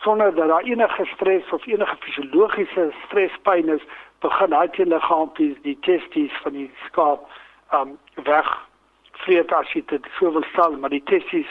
sonder 0.00 0.34
dat 0.34 0.48
daar 0.48 0.62
enige 0.62 1.04
stres 1.14 1.50
of 1.50 1.66
enige 1.66 1.96
fisiologiese 2.00 2.92
strespyn 3.06 3.68
is 3.68 3.82
begin 4.20 4.50
daai 4.50 4.68
liggaampies 4.84 5.56
die 5.62 5.78
testies 5.80 6.32
van 6.42 6.52
die 6.52 6.70
skaap 6.86 7.28
um 7.72 7.98
weg 8.14 8.67
vreet 9.28 9.52
as 9.52 9.68
jy 9.76 9.84
dit 9.92 10.08
so 10.16 10.32
wil 10.32 10.46
stel 10.52 10.78
maar 10.80 10.94
die 10.94 11.04
testies 11.10 11.50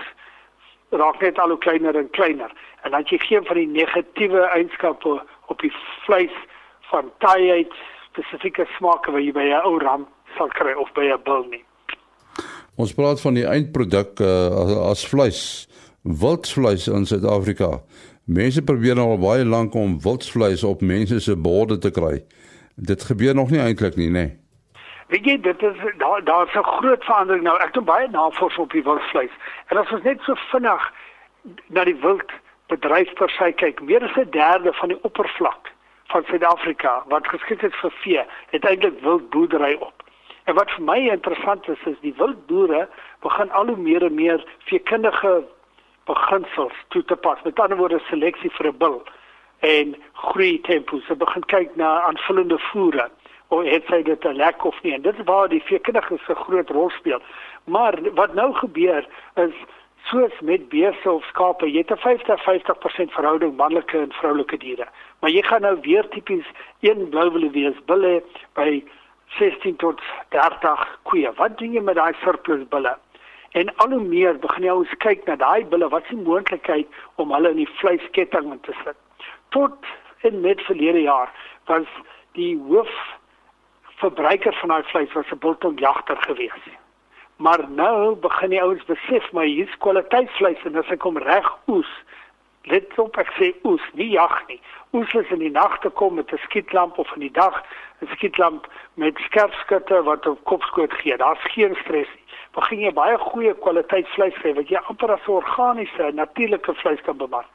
raak 0.98 1.22
net 1.22 1.40
al 1.40 1.54
hoe 1.54 1.62
kleiner 1.62 1.96
en 2.00 2.10
kleiner 2.18 2.52
en 2.84 2.96
dan 2.96 3.06
jy 3.12 3.22
geen 3.22 3.46
van 3.46 3.62
die 3.62 3.70
negatiewe 3.70 4.44
eienskappe 4.50 5.18
op 5.54 5.62
die 5.62 5.72
vleis 6.06 6.34
van 6.90 7.12
taaiheid 7.24 7.74
spesifieke 8.10 8.66
smake 8.78 9.14
wat 9.14 9.24
jy 9.24 9.34
by 9.36 9.48
'n 9.52 9.64
ou 9.70 9.78
ram 9.84 10.08
sal 10.38 10.50
kry 10.60 10.74
of 10.74 10.92
by 10.98 11.08
'n 11.14 11.24
bil 11.24 11.46
nie 11.54 11.64
Ons 12.78 12.94
praat 12.94 13.22
van 13.22 13.34
die 13.34 13.48
eindproduk 13.48 14.20
uh, 14.22 14.54
as, 14.64 14.74
as 14.92 15.08
vleis 15.10 15.42
wildvleis 16.04 16.88
in 16.88 17.06
Suid-Afrika 17.06 17.82
Mense 18.28 18.62
probeer 18.62 19.00
al 19.00 19.16
baie 19.18 19.46
lank 19.46 19.76
om 19.80 20.02
wildvleis 20.04 20.64
op 20.68 20.82
mense 20.82 21.20
se 21.24 21.36
borde 21.36 21.78
te 21.78 21.94
kry. 21.96 22.26
Dit 22.76 23.06
gebeur 23.08 23.36
nog 23.36 23.54
nie 23.54 23.62
eintlik 23.64 23.96
nie, 23.96 24.10
nê. 24.12 24.26
Nee. 24.26 24.47
Weet 25.08 25.26
jy, 25.26 25.38
dit 25.40 25.62
is 25.64 25.78
daar 25.98 26.24
daar's 26.24 26.54
'n 26.54 26.64
groot 26.64 27.04
verandering 27.04 27.44
nou. 27.44 27.58
Ek 27.60 27.74
doen 27.74 27.84
baie 27.84 28.08
navorsing 28.08 28.64
op 28.64 28.72
die 28.72 28.84
wildvleis. 28.84 29.32
En 29.68 29.78
as 29.78 29.92
ons 29.92 30.04
net 30.04 30.22
so 30.22 30.36
vinnig 30.36 30.94
na 31.68 31.84
die 31.84 31.96
wildbedryf 31.96 33.14
per 33.14 33.30
se 33.30 33.52
kyk, 33.52 33.82
meer 33.82 34.04
as 34.04 34.16
'n 34.16 34.30
derde 34.30 34.74
van 34.74 34.88
die 34.88 35.04
oppervlak 35.04 35.72
van 36.08 36.24
Suid-Afrika 36.24 37.04
wat 37.08 37.28
geskik 37.28 37.62
is 37.62 37.76
vir 37.76 37.92
vee, 37.92 38.24
het 38.50 38.66
eintlik 38.66 39.00
wildboerdery 39.00 39.74
op. 39.80 40.04
En 40.44 40.56
wat 40.56 40.72
vir 40.72 40.84
my 40.84 40.98
interessant 40.98 41.68
is, 41.68 41.80
is 41.86 42.00
die 42.02 42.14
wildboere 42.18 42.88
begin 43.20 43.52
al 43.52 43.68
hoe 43.68 43.78
meer 43.78 44.04
en 44.04 44.16
meer 44.16 44.46
veekundige 44.58 45.44
beginsels 46.06 46.74
toe 46.88 47.04
te 47.04 47.16
pas. 47.16 47.42
Met 47.44 47.60
ander 47.60 47.78
woorde, 47.78 48.00
seleksie 48.00 48.52
vir 48.52 48.68
'n 48.68 48.78
bil 48.78 49.04
en 49.60 49.96
groei 50.14 50.62
tempo. 50.62 51.00
Sy 51.00 51.16
begin 51.16 51.46
kyk 51.46 51.76
na 51.76 52.02
aanvullende 52.02 52.60
voere 52.60 53.10
of 53.48 53.64
het 53.64 53.84
sy 53.88 54.02
dit 54.04 54.26
'n 54.26 54.36
lek 54.36 54.64
of 54.66 54.82
nie. 54.84 54.94
En 54.94 55.02
dit 55.02 55.18
is 55.18 55.26
waar 55.26 55.50
die 55.50 55.64
veekundige 55.64 56.18
se 56.26 56.36
groot 56.36 56.70
rol 56.70 56.90
speel. 56.90 57.22
Maar 57.64 58.00
wat 58.14 58.34
nou 58.34 58.54
gebeur 58.54 59.08
is 59.36 59.56
soos 60.04 60.40
met 60.42 60.70
beeste 60.70 61.12
of 61.12 61.26
skape, 61.26 61.72
jy 61.72 61.78
het 61.78 61.92
'n 61.92 61.98
50-50% 61.98 63.12
verhouding 63.12 63.56
manlike 63.56 63.98
en 63.98 64.12
vroulike 64.12 64.58
diere. 64.58 64.88
Maar 65.20 65.30
jy 65.30 65.42
gaan 65.42 65.62
nou 65.62 65.78
weer 65.82 66.08
tipies 66.10 66.46
een 66.80 67.10
blou 67.10 67.50
wees 67.52 67.76
bulle 67.86 68.24
by 68.54 68.84
16 69.28 69.76
tot 69.76 70.02
30 70.30 71.00
koeie. 71.04 71.32
Wat 71.36 71.58
doen 71.58 71.74
jy 71.74 71.82
met 71.82 71.96
daai 71.96 72.14
surplus 72.24 72.68
bulle? 72.68 72.98
En 73.52 73.76
al 73.76 73.90
hoe 73.90 74.04
meer 74.04 74.40
begin 74.40 74.64
jy 74.64 74.72
ons 74.72 74.98
kyk 74.98 75.26
na 75.26 75.36
daai 75.36 75.66
bulle, 75.66 75.90
wat 75.90 76.04
is 76.04 76.10
die 76.10 76.24
moontlikheid 76.24 76.88
om 77.16 77.32
hulle 77.32 77.50
in 77.50 77.64
die 77.64 77.74
vleisketting 77.80 78.52
in 78.52 78.60
te 78.62 78.76
sit? 78.84 78.96
Tot 79.50 79.86
in 80.22 80.42
met 80.42 80.62
verlede 80.62 81.02
jaar 81.02 81.32
was 81.66 81.88
die 82.38 82.58
hoof 82.68 82.94
verbruiker 83.98 84.54
van 84.54 84.70
daai 84.70 84.84
vleis 84.84 85.14
was 85.14 85.32
'n 85.32 85.40
biltongjagter 85.40 86.18
geweest. 86.18 86.68
Maar 87.38 87.70
nou 87.70 88.16
begin 88.16 88.50
die 88.50 88.62
ouens 88.62 88.86
besef 88.86 89.32
my 89.32 89.46
hier's 89.46 89.78
kwaliteitsvleis 89.78 90.64
en 90.64 90.76
as 90.76 90.90
ek 90.90 91.02
hom 91.02 91.18
reg 91.18 91.50
oes, 91.68 91.92
let 92.64 93.00
op 93.00 93.18
ek 93.18 93.32
sê 93.38 93.54
oes, 93.64 93.82
nie 93.94 94.10
jag 94.10 94.44
nie. 94.48 94.62
Oes 94.94 95.14
is 95.14 95.30
in 95.30 95.40
die 95.40 95.52
nag 95.52 95.80
te 95.80 95.90
kom 95.90 96.16
met 96.16 96.32
'n 96.34 96.38
skietlamp 96.38 96.98
of 96.98 97.14
in 97.14 97.20
die 97.20 97.32
dag 97.32 97.64
'n 98.02 98.08
skietlamp 98.16 98.68
met 98.94 99.18
skerpskutte 99.18 100.04
wat 100.04 100.28
op 100.28 100.44
kopskoot 100.44 100.94
gee. 100.94 101.18
Daar's 101.18 101.44
geen 101.54 101.76
stres 101.76 102.08
nie. 102.16 102.26
Begin 102.52 102.80
jy 102.80 102.94
baie 102.94 103.18
goeie 103.18 103.54
kwaliteitsvleis 103.54 104.38
kry 104.42 104.54
wat 104.54 104.70
jy 104.70 104.80
amper 104.90 105.12
as 105.12 105.28
organiese, 105.28 106.12
natuurlike 106.14 106.74
vleis 106.74 107.02
kan 107.02 107.18
bemark. 107.18 107.50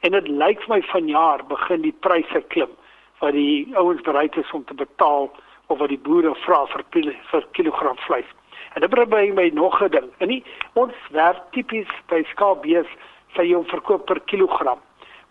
En 0.00 0.10
dit 0.10 0.28
lyk 0.28 0.62
vir 0.62 0.76
my 0.76 0.82
vanjaar 0.82 1.46
begin 1.46 1.82
die 1.82 1.96
pryse 2.00 2.40
klim 2.48 2.70
wat 3.18 3.32
die 3.32 3.70
ouens 3.76 4.00
bereid 4.00 4.36
is 4.36 4.50
om 4.50 4.64
te 4.64 4.74
betaal 4.74 5.30
of 5.72 5.80
wat 5.80 5.92
die 5.92 6.00
boere 6.08 6.34
vra 6.44 6.62
vir 6.74 6.84
vir 7.32 7.46
kilogram 7.56 7.98
vleis. 8.06 8.30
En 8.74 8.80
dit 8.84 8.90
bring 8.90 9.34
my 9.34 9.50
nog 9.54 9.82
'n 9.82 9.90
ding. 9.90 10.08
En 10.18 10.28
nie 10.28 10.44
ons 10.72 10.94
werk 11.10 11.42
tipies 11.52 11.88
by 12.08 12.22
skaapbees 12.32 12.88
sê 13.34 13.42
jy 13.48 13.62
verkoop 13.64 14.06
per 14.06 14.20
kilogram. 14.20 14.80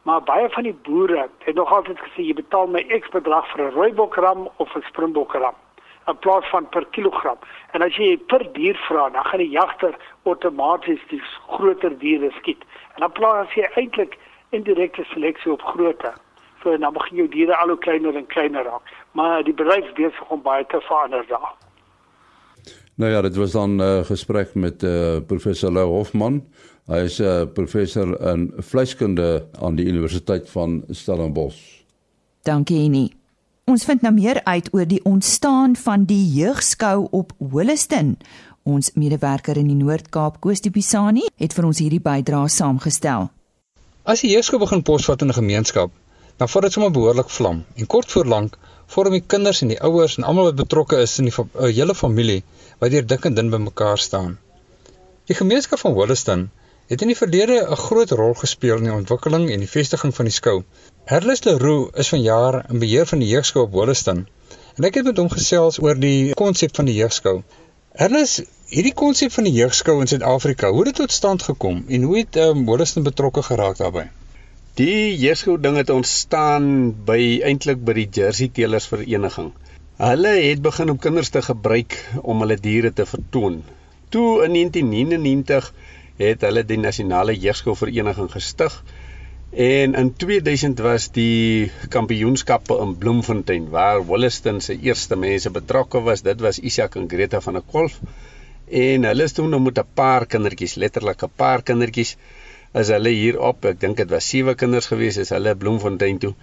Maar 0.04 0.22
baie 0.22 0.50
van 0.50 0.64
die 0.64 0.80
boere 0.84 1.30
het 1.46 1.56
nog 1.56 1.74
altyd 1.74 2.00
gesê 2.00 2.26
jy 2.26 2.34
betaal 2.34 2.68
my 2.68 2.82
X 3.00 3.10
bedrag 3.10 3.46
vir 3.52 3.66
'n 3.66 3.74
rooibokram 3.74 4.50
of 4.58 4.76
'n 4.76 4.84
springbokram 4.90 5.56
in 6.08 6.18
plaas 6.18 6.50
van 6.50 6.70
per 6.70 6.86
kilogram. 6.86 7.38
En 7.72 7.82
as 7.82 7.96
jy 7.96 8.18
per 8.18 8.44
dier 8.54 8.76
vra, 8.88 9.10
dan 9.10 9.24
gaan 9.26 9.40
die 9.40 9.50
jagter 9.50 9.96
outomaties 10.24 11.04
die 11.10 11.22
groter 11.48 11.98
diere 11.98 12.32
skiet. 12.40 12.64
En 12.96 13.06
dan 13.06 13.12
plaas 13.12 13.54
jy 13.54 13.68
eintlik 13.76 14.18
indirekte 14.50 15.04
seleksie 15.04 15.52
op 15.52 15.62
grootte. 15.62 16.14
So 16.64 16.78
dan 16.78 16.94
begin 16.94 17.18
jou 17.18 17.28
diere 17.28 17.58
al 17.58 17.68
hoe 17.68 17.78
kleiner 17.78 18.16
en 18.16 18.28
kleiner 18.28 18.64
raak. 18.64 18.82
Maar 19.12 19.44
die 19.44 19.54
bedryf 19.54 19.94
besig 19.94 20.30
om 20.30 20.42
baie 20.42 20.66
te 20.66 20.82
verander 20.88 21.26
daar. 21.28 21.54
Nou 22.96 23.12
ja, 23.12 23.22
dit 23.22 23.36
was 23.36 23.52
dan 23.52 23.76
'n 23.76 23.80
uh, 23.80 24.00
eh, 24.00 24.06
gesprek 24.06 24.54
met 24.54 24.84
uh, 24.84 25.18
professor 25.28 25.72
Lou 25.72 25.88
Hofman. 25.88 26.44
Hy 26.86 26.98
is 26.98 27.20
'n 27.20 27.24
uh, 27.24 27.46
professor 27.54 28.22
in 28.34 28.54
vleiskunde 28.58 29.48
aan 29.60 29.76
die 29.76 29.86
Universiteit 29.86 30.50
van 30.50 30.84
Stellenbosch. 30.90 31.82
Dankie 32.42 32.90
nie. 32.90 33.14
Ons 33.66 33.86
vind 33.86 34.02
nou 34.02 34.14
meer 34.14 34.44
uit 34.44 34.74
oor 34.74 34.88
die 34.88 35.04
ontstaan 35.04 35.76
van 35.76 36.04
die 36.04 36.26
jeugskou 36.34 37.08
op 37.12 37.32
Holliston. 37.52 38.18
Ons 38.64 38.92
medewerker 38.94 39.58
in 39.58 39.68
die 39.68 39.76
Noord-Kaap, 39.76 40.40
Koos 40.40 40.62
de 40.62 40.70
Pisani, 40.70 41.24
het 41.38 41.54
vir 41.54 41.66
ons 41.66 41.80
hierdie 41.80 42.02
bydrae 42.02 42.50
saamgestel. 42.50 43.30
As 44.04 44.22
die 44.22 44.34
jeugskou 44.34 44.60
begin 44.60 44.82
posvat 44.82 45.22
in 45.22 45.28
'n 45.28 45.34
gemeenskap, 45.34 45.92
dan 46.42 46.50
vat 46.50 46.66
dit 46.66 46.74
sommer 46.74 46.94
behoorlik 46.94 47.30
vlam 47.30 47.58
en 47.78 47.88
kort 47.94 48.12
voor 48.12 48.26
lank 48.26 48.56
vorm 48.94 49.14
die 49.14 49.26
kinders 49.34 49.60
en 49.64 49.70
die 49.72 49.82
ouers 49.88 50.16
en 50.18 50.26
almal 50.30 50.48
wat 50.48 50.56
betrokke 50.62 50.98
is 51.08 51.12
in 51.22 51.28
die 51.30 51.34
uh, 51.38 51.68
hele 51.80 51.94
familie 51.96 52.40
wat 52.80 52.96
hier 52.96 53.06
dik 53.12 53.28
en 53.30 53.36
dun 53.38 53.52
bymekaar 53.54 54.00
staan. 54.02 54.32
Die 55.30 55.36
gemeenskap 55.38 55.80
van 55.84 55.94
Holliston 56.00 56.48
het 56.90 57.04
in 57.06 57.12
die 57.12 57.18
verlede 57.20 57.60
'n 57.62 57.78
groot 57.84 58.14
rol 58.22 58.34
gespeel 58.40 58.82
in 58.82 58.90
die 58.90 58.94
ontwikkeling 58.96 59.46
en 59.54 59.62
die 59.66 59.70
vestiging 59.74 60.16
van 60.18 60.30
die 60.30 60.34
skou. 60.38 60.56
Herles 61.12 61.44
Leroux 61.46 62.00
is 62.04 62.10
van 62.14 62.24
jare 62.26 62.64
in 62.70 62.82
beheer 62.84 63.06
van 63.12 63.22
die 63.22 63.30
jeugskou 63.30 63.68
op 63.68 63.78
Holliston 63.82 64.26
en 64.78 64.88
ek 64.90 64.98
het 65.00 65.06
met 65.12 65.22
hom 65.22 65.30
gesels 65.30 65.78
oor 65.80 66.00
die 66.08 66.34
konsep 66.42 66.74
van 66.76 66.90
die 66.90 66.96
jeugskou. 66.96 67.36
Herles, 68.02 68.40
hierdie 68.74 68.96
konsep 69.04 69.38
van 69.38 69.44
die 69.44 69.54
jeugskou 69.60 70.00
in 70.02 70.10
Suid-Afrika, 70.10 70.74
hoe 70.74 70.88
het 70.88 70.96
dit 70.96 71.04
tot 71.06 71.12
stand 71.12 71.46
gekom 71.52 71.86
en 71.88 72.10
hoe 72.10 72.18
het 72.18 72.42
um, 72.48 72.66
Holliston 72.66 73.04
betrokke 73.04 73.46
geraak 73.52 73.78
daarbey? 73.78 74.10
Die 74.80 75.18
jeugskou 75.20 75.58
ding 75.60 75.76
het 75.76 75.90
ontstaan 75.92 76.68
by 77.04 77.42
eintlik 77.44 77.82
by 77.84 77.92
die 77.98 78.06
Jersey 78.08 78.48
Teelers 78.56 78.86
Vereniging. 78.88 79.50
Hulle 80.00 80.32
het 80.46 80.62
begin 80.64 80.94
om 80.94 81.00
kinders 81.06 81.28
te 81.34 81.42
gebruik 81.44 81.98
om 82.24 82.40
hulle 82.40 82.56
diere 82.56 82.94
te 82.96 83.04
vertoon. 83.06 83.58
Toe 84.16 84.46
in 84.46 84.56
1999 84.56 85.68
het 86.24 86.46
hulle 86.48 86.64
die 86.70 86.80
nasionale 86.80 87.36
jeugskoolvereniging 87.36 88.32
gestig 88.32 88.78
en 89.52 89.98
in 90.00 90.14
2000 90.24 90.80
was 90.88 91.10
die 91.20 91.68
kampioenskappe 91.92 92.78
in 92.86 92.96
Bloemfontein 93.02 93.68
waar 93.76 94.06
Wollaston 94.08 94.62
se 94.64 94.78
eerste 94.80 95.18
mense 95.20 95.52
betrokke 95.52 96.00
was. 96.08 96.24
Dit 96.24 96.40
was 96.40 96.64
Isak 96.64 96.96
en 96.96 97.12
Greta 97.12 97.44
van 97.44 97.60
der 97.60 97.68
Kolf 97.74 98.00
en 98.72 99.04
hulle 99.04 99.28
is 99.28 99.36
toe 99.36 99.50
nou 99.52 99.60
met 99.60 99.84
'n 99.84 99.92
paar 99.94 100.26
kindertjies, 100.26 100.78
letterlik 100.80 101.28
'n 101.28 101.36
paar 101.36 101.62
kindertjies 101.62 102.16
as 102.74 102.92
hulle 102.94 103.12
hier 103.12 103.40
op, 103.44 103.66
ek 103.68 103.80
dink 103.82 103.98
dit 104.00 104.12
was 104.12 104.28
sewe 104.32 104.56
kinders 104.56 104.88
gewees 104.92 105.18
is 105.22 105.32
hulle 105.36 105.56
Bloemfontein 105.60 106.20
toe. 106.24 106.34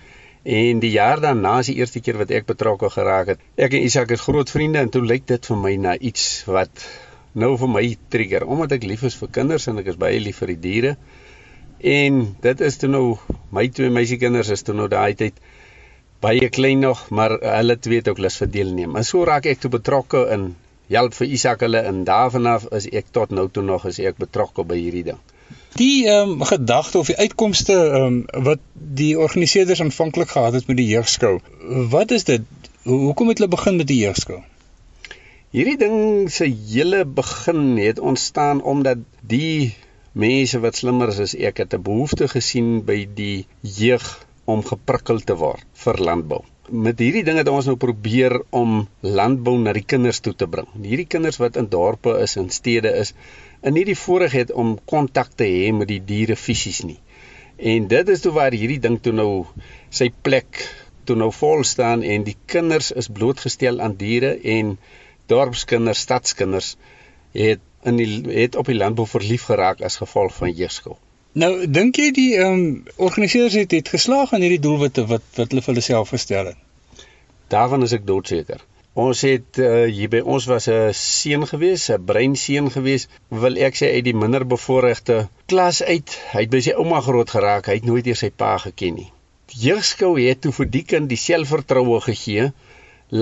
En 0.45 0.81
die 0.81 0.93
jaar 0.95 1.21
daarna 1.21 1.59
is 1.63 1.71
die 1.71 1.79
eerste 1.81 2.01
keer 2.05 2.19
wat 2.21 2.31
ek 2.35 2.47
betrokke 2.49 2.91
geraak 2.95 3.35
het. 3.35 3.41
Ek 3.57 3.75
en 3.75 3.85
Isak 3.85 4.13
is 4.15 4.25
groot 4.25 4.51
vriende 4.51 4.83
en 4.85 4.93
toe 4.93 5.03
lyk 5.05 5.27
dit 5.29 5.51
vir 5.51 5.61
my 5.61 5.75
na 5.77 5.97
iets 6.11 6.27
wat 6.47 6.85
nou 7.39 7.55
vir 7.61 7.71
my 7.71 7.85
trigger 8.13 8.47
omdat 8.47 8.77
ek 8.79 8.87
lief 8.89 9.03
is 9.09 9.17
vir 9.19 9.33
kinders 9.41 9.69
en 9.69 9.81
ek 9.83 9.91
is 9.93 9.99
baie 10.01 10.21
lief 10.23 10.41
vir 10.43 10.55
die 10.55 10.61
diere. 10.67 10.95
En 11.81 12.23
dit 12.43 12.63
is 12.69 12.79
toe 12.79 12.91
nou 12.91 13.05
my 13.55 13.67
twee 13.75 13.91
meisiekinders 13.95 14.53
is 14.55 14.65
toe 14.67 14.77
nou 14.77 14.89
daai 14.91 15.15
tyd 15.19 15.37
baie 16.21 16.49
klein 16.51 16.81
nog, 16.83 17.05
maar 17.15 17.37
hulle 17.39 17.77
twee 17.79 18.01
het 18.01 18.09
ook 18.11 18.19
lus 18.19 18.39
vir 18.41 18.51
deelneem. 18.51 18.97
En 18.99 19.07
so 19.07 19.25
raak 19.25 19.47
ek 19.47 19.61
toe 19.63 19.71
betrokke 19.71 20.25
in 20.35 20.49
help 20.91 21.15
vir 21.15 21.35
Isak 21.37 21.63
hulle 21.67 21.83
en 21.87 22.05
daarvan 22.09 22.49
af 22.55 22.67
is 22.75 22.89
ek 23.01 23.13
tot 23.15 23.31
nou 23.31 23.47
toe 23.53 23.63
nog 23.63 23.87
as 23.87 24.01
ek 24.01 24.19
betrokke 24.19 24.65
by 24.67 24.79
hierdie 24.81 25.05
ding. 25.13 25.21
Die 25.79 26.09
ehm 26.11 26.31
um, 26.37 26.43
gedagte 26.43 26.99
of 26.99 27.07
die 27.07 27.17
uitkomste 27.17 27.75
ehm 27.79 28.05
um, 28.05 28.45
wat 28.51 28.63
die 28.99 29.13
organiseerders 29.19 29.83
aanvanklik 29.85 30.33
gehad 30.35 30.57
het 30.59 30.67
met 30.67 30.77
die 30.81 30.89
jeugskou. 30.91 31.39
Wat 31.95 32.11
is 32.11 32.25
dit? 32.25 32.47
Hoekom 32.83 33.29
het 33.29 33.39
hulle 33.39 33.51
begin 33.53 33.77
met 33.77 33.87
die 33.87 34.01
jeugskou? 34.01 34.41
Hierdie 35.55 35.77
ding 35.81 36.31
se 36.33 36.49
hele 36.51 37.05
begin 37.21 37.77
het 37.79 37.99
ontstaan 37.99 38.63
omdat 38.63 39.05
die 39.21 39.75
mense 40.13 40.59
wat 40.61 40.77
slimmer 40.77 41.13
is 41.15 41.21
as 41.25 41.35
ek 41.51 41.63
het 41.63 41.75
'n 41.79 41.87
behoefte 41.87 42.29
gesien 42.29 42.85
by 42.85 42.99
die 43.21 43.47
jeug 43.61 44.07
om 44.45 44.65
geprikkel 44.65 45.21
te 45.21 45.37
word 45.37 45.65
vir 45.85 46.03
landbou. 46.09 46.43
Met 46.69 46.99
hierdie 46.99 47.25
ding 47.25 47.39
het 47.41 47.49
ons 47.49 47.69
nou 47.71 47.77
probeer 47.77 48.35
om 48.51 48.89
landbou 49.01 49.55
na 49.59 49.73
die 49.73 49.87
kinders 49.93 50.21
toe 50.21 50.35
te 50.35 50.47
bring. 50.47 50.67
Hierdie 50.83 51.07
kinders 51.07 51.39
wat 51.41 51.57
in 51.57 51.69
dorpe 51.73 52.19
is 52.25 52.37
en 52.37 52.51
stede 52.51 52.93
is, 53.05 53.15
en 53.61 53.75
nie 53.75 53.85
die 53.89 53.99
voorreg 53.99 54.33
het 54.33 54.53
om 54.53 54.77
kontak 54.85 55.33
te 55.35 55.47
hê 55.49 55.73
met 55.75 55.89
die 55.91 56.03
diere 56.05 56.37
fisies 56.37 56.83
nie. 56.87 56.99
En 57.59 57.89
dit 57.91 58.09
is 58.09 58.21
toe 58.23 58.33
waar 58.33 58.55
hierdie 58.55 58.81
ding 58.83 59.01
toe 59.03 59.13
nou 59.13 59.47
sy 59.91 60.11
plek 60.23 60.63
toe 61.09 61.17
nou 61.17 61.31
vol 61.33 61.65
staan 61.65 62.05
en 62.05 62.25
die 62.27 62.37
kinders 62.47 62.93
is 62.93 63.09
blootgestel 63.09 63.81
aan 63.81 63.97
diere 63.99 64.37
en 64.57 64.77
dorpskinders, 65.33 66.05
stadskinders 66.07 66.77
het 67.33 67.65
in 67.89 67.99
die 68.01 68.09
het 68.43 68.57
op 68.57 68.69
die 68.69 68.77
landbou 68.79 69.07
verlief 69.07 69.49
geraak 69.51 69.83
as 69.87 69.99
gevolg 70.03 70.35
van 70.37 70.53
jeugskool. 70.53 70.99
Nou 71.39 71.67
dink 71.67 71.99
jy 72.01 72.09
die 72.15 72.31
ehm 72.39 72.55
um, 72.55 72.65
organiseerders 72.97 73.59
het, 73.61 73.75
het 73.77 73.93
geslaag 73.95 74.33
aan 74.33 74.45
hierdie 74.45 74.63
doelwitte 74.65 75.05
wat 75.11 75.27
wat 75.37 75.53
hulle 75.53 75.63
vir 75.63 75.75
hulle 75.75 75.85
self 75.85 76.15
gestel 76.15 76.51
het? 76.53 76.59
Daarvan 77.53 77.83
is 77.87 77.95
ek 77.97 78.07
doodseker. 78.07 78.65
Ons 78.99 79.21
het 79.23 79.59
uh, 79.63 79.85
hier 79.87 80.11
by 80.11 80.19
ons 80.35 80.47
was 80.51 80.65
'n 80.67 80.95
seun 81.01 81.45
gewees, 81.47 81.85
'n 81.95 82.05
breinseun 82.07 82.71
gewees, 82.77 83.05
wil 83.43 83.61
ek 83.67 83.79
sê 83.79 83.91
uit 83.95 84.07
die 84.09 84.15
minder 84.23 84.45
bevoorregte 84.55 85.19
klas 85.53 85.79
uit. 85.83 86.17
Hy 86.33 86.43
het 86.43 86.51
by 86.55 86.61
sy 86.67 86.75
ouma 86.75 86.99
groot 87.09 87.31
geraak, 87.31 87.71
hy 87.71 87.77
het 87.79 87.87
nooit 87.87 88.11
eers 88.11 88.25
sy 88.25 88.31
pa 88.43 88.57
geken 88.65 88.99
nie. 88.99 89.07
Die 89.53 89.61
jeugskou 89.69 90.11
het 90.19 90.41
toe 90.43 90.53
vir 90.59 90.71
die 90.75 90.83
kind 90.83 91.09
die 91.09 91.21
selfvertroue 91.29 92.01
gegee 92.09 92.51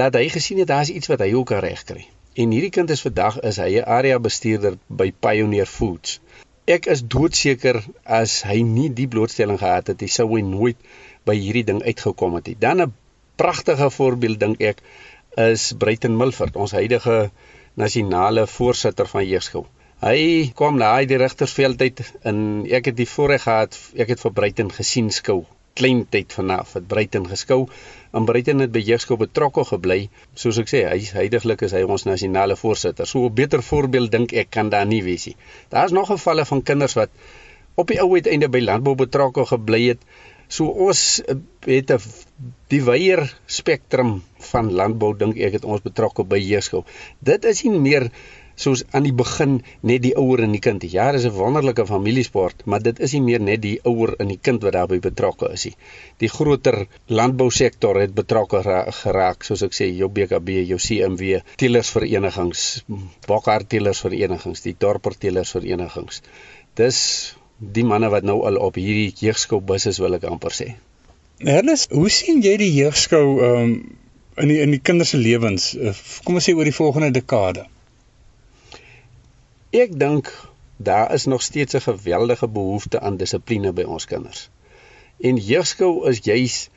laat 0.01 0.17
hy 0.17 0.27
gesien 0.39 0.65
het 0.65 0.73
daar's 0.73 0.89
iets 0.91 1.13
wat 1.13 1.21
hy 1.21 1.31
ook 1.35 1.53
kan 1.53 1.61
regkry. 1.69 2.07
En 2.41 2.57
hierdie 2.57 2.73
kind 2.73 2.91
is 2.91 3.05
vandag 3.05 3.41
is 3.51 3.61
hy 3.61 3.71
'n 3.77 3.89
area 4.01 4.19
bestuurder 4.19 4.79
by 4.89 5.13
Pioneer 5.13 5.69
Foods. 5.77 6.21
Ek 6.65 6.87
is 6.87 7.05
doodseker 7.05 7.85
as 8.05 8.43
hy 8.49 8.63
nie 8.63 8.89
die 8.89 9.09
blootstelling 9.09 9.59
gehad 9.59 9.93
het, 9.93 10.01
hy 10.01 10.09
sou 10.09 10.41
nooit 10.41 10.77
by 11.25 11.37
hierdie 11.37 11.69
ding 11.69 11.83
uitgekom 11.83 12.35
het 12.41 12.47
nie. 12.47 12.57
Dan 12.59 12.81
'n 12.81 12.95
pragtige 13.37 13.91
voorbeeld 13.91 14.41
dink 14.41 14.61
ek 14.61 14.81
is 15.37 15.75
Bruiten 15.77 16.17
Milford, 16.17 16.57
ons 16.57 16.73
huidige 16.73 17.31
nasionale 17.77 18.47
voorsitter 18.49 19.09
van 19.11 19.27
Jeugskou. 19.29 19.67
Hy 20.01 20.53
kom 20.57 20.77
na 20.81 20.95
die 21.09 21.17
regtersveld 21.21 21.81
uit 21.81 22.01
en 22.29 22.39
ek 22.79 22.91
het 22.91 22.97
die 22.97 23.09
voorreg 23.09 23.45
gehad 23.45 23.77
ek 23.97 24.13
het 24.13 24.21
vir 24.25 24.33
Bruiten 24.37 24.73
gesien 24.73 25.09
skou. 25.13 25.45
Klein 25.77 26.03
tyd 26.13 26.33
vanaf 26.33 26.75
het 26.77 26.87
Bruiten 26.89 27.29
geskou 27.29 27.67
en 28.17 28.29
Bruiten 28.29 28.65
het 28.65 28.73
by 28.73 28.81
jeugskou 28.81 29.17
betrokke 29.21 29.65
gebly. 29.69 29.99
Soos 30.37 30.61
ek 30.61 30.73
sê 30.73 30.83
hy 30.89 31.01
heidaglik 31.17 31.65
is 31.69 31.73
hy 31.77 31.83
ons 31.85 32.05
nasionale 32.09 32.57
voorsitter. 32.57 33.09
So 33.09 33.25
'n 33.29 33.35
beter 33.35 33.63
voorbeeld 33.63 34.13
dink 34.13 34.33
ek 34.33 34.51
kan 34.51 34.71
daar 34.73 34.87
nie 34.87 35.03
wees 35.03 35.27
nie. 35.27 35.37
Daar's 35.69 35.93
nog 35.93 36.09
gevalle 36.13 36.45
van 36.45 36.63
kinders 36.63 36.97
wat 36.97 37.11
op 37.75 37.89
die 37.89 38.01
ou 38.01 38.13
uiteinde 38.15 38.49
by 38.49 38.61
landbou 38.61 38.95
betrokke 38.97 39.45
gebly 39.47 39.83
het 39.89 40.01
so 40.49 40.67
ons 40.89 41.21
eh, 41.27 41.37
het 41.67 41.91
'n 41.91 42.01
die 42.69 42.83
weier 42.85 43.23
spektrum 43.47 44.23
van 44.53 44.73
landbou 44.73 45.15
dink 45.17 45.37
ek 45.37 45.53
het 45.53 45.65
ons 45.65 45.83
betrokke 45.83 46.25
by 46.25 46.39
jeugskou 46.39 46.85
dit 47.21 47.45
is 47.45 47.65
nie 47.65 47.79
meer 47.79 48.11
soos 48.57 48.83
aan 48.97 49.05
die 49.07 49.15
begin 49.17 49.59
net 49.89 50.03
die 50.05 50.15
ouer 50.17 50.43
en 50.47 50.55
die 50.57 50.63
kind. 50.65 50.85
Ja, 50.93 51.11
dis 51.13 51.27
'n 51.29 51.37
wonderlike 51.37 51.87
familiesport, 51.87 52.65
maar 52.65 52.83
dit 52.83 53.01
is 53.01 53.13
nie 53.13 53.23
meer 53.29 53.41
net 53.41 53.63
die 53.63 53.79
ouer 53.85 54.15
en 54.19 54.29
die 54.29 54.41
kind 54.49 54.63
wat 54.63 54.73
daarbey 54.73 54.99
betrokke 54.99 55.53
is 55.53 55.65
nie. 55.69 55.75
Die 56.19 56.29
groter 56.29 56.87
landbousektor 57.07 58.01
het 58.01 58.15
betrokke 58.15 58.63
geraak, 59.03 59.45
soos 59.45 59.63
ek 59.63 59.73
sê, 59.73 59.91
jou 59.97 60.09
BKB, 60.09 60.49
jou 60.73 60.79
CMW, 60.79 61.41
teelersverenigings, 61.57 62.85
bokhart 63.27 63.69
teelersverenigings, 63.69 64.63
die 64.63 64.77
dorper 64.79 65.15
teelersverenigings. 65.15 66.23
Dis 66.75 67.37
die 67.59 67.85
manne 67.85 68.11
wat 68.13 68.27
nou 68.29 68.43
al 68.49 68.59
op 68.61 68.77
hierdie 68.77 69.13
jeugskou 69.17 69.61
bus 69.65 69.87
is, 69.89 70.01
wil 70.03 70.17
ek 70.19 70.27
amper 70.29 70.53
sê. 70.53 70.75
Ernest, 71.41 71.93
hoe 71.93 72.11
sien 72.13 72.43
jy 72.45 72.57
die 72.61 72.73
jeugskou 72.73 73.25
um, 73.45 73.73
in 74.41 74.53
die 74.53 74.59
in 74.65 74.75
die 74.75 74.81
kinders 74.81 75.15
se 75.15 75.21
lewens? 75.21 75.71
Uh, 75.77 75.95
kom 76.25 76.37
ons 76.41 76.49
sê 76.49 76.55
oor 76.57 76.69
die 76.69 76.77
volgende 76.77 77.13
dekade. 77.17 77.67
Ek 79.77 79.97
dink 79.97 80.31
daar 80.77 81.13
is 81.17 81.27
nog 81.27 81.43
steeds 81.43 81.77
'n 81.77 81.85
geweldige 81.89 82.49
behoefte 82.49 83.01
aan 83.01 83.17
dissipline 83.17 83.73
by 83.73 83.85
ons 83.85 84.05
kinders. 84.05 84.49
En 85.21 85.37
jeugskou 85.37 86.09
is 86.09 86.21
juis 86.25 86.69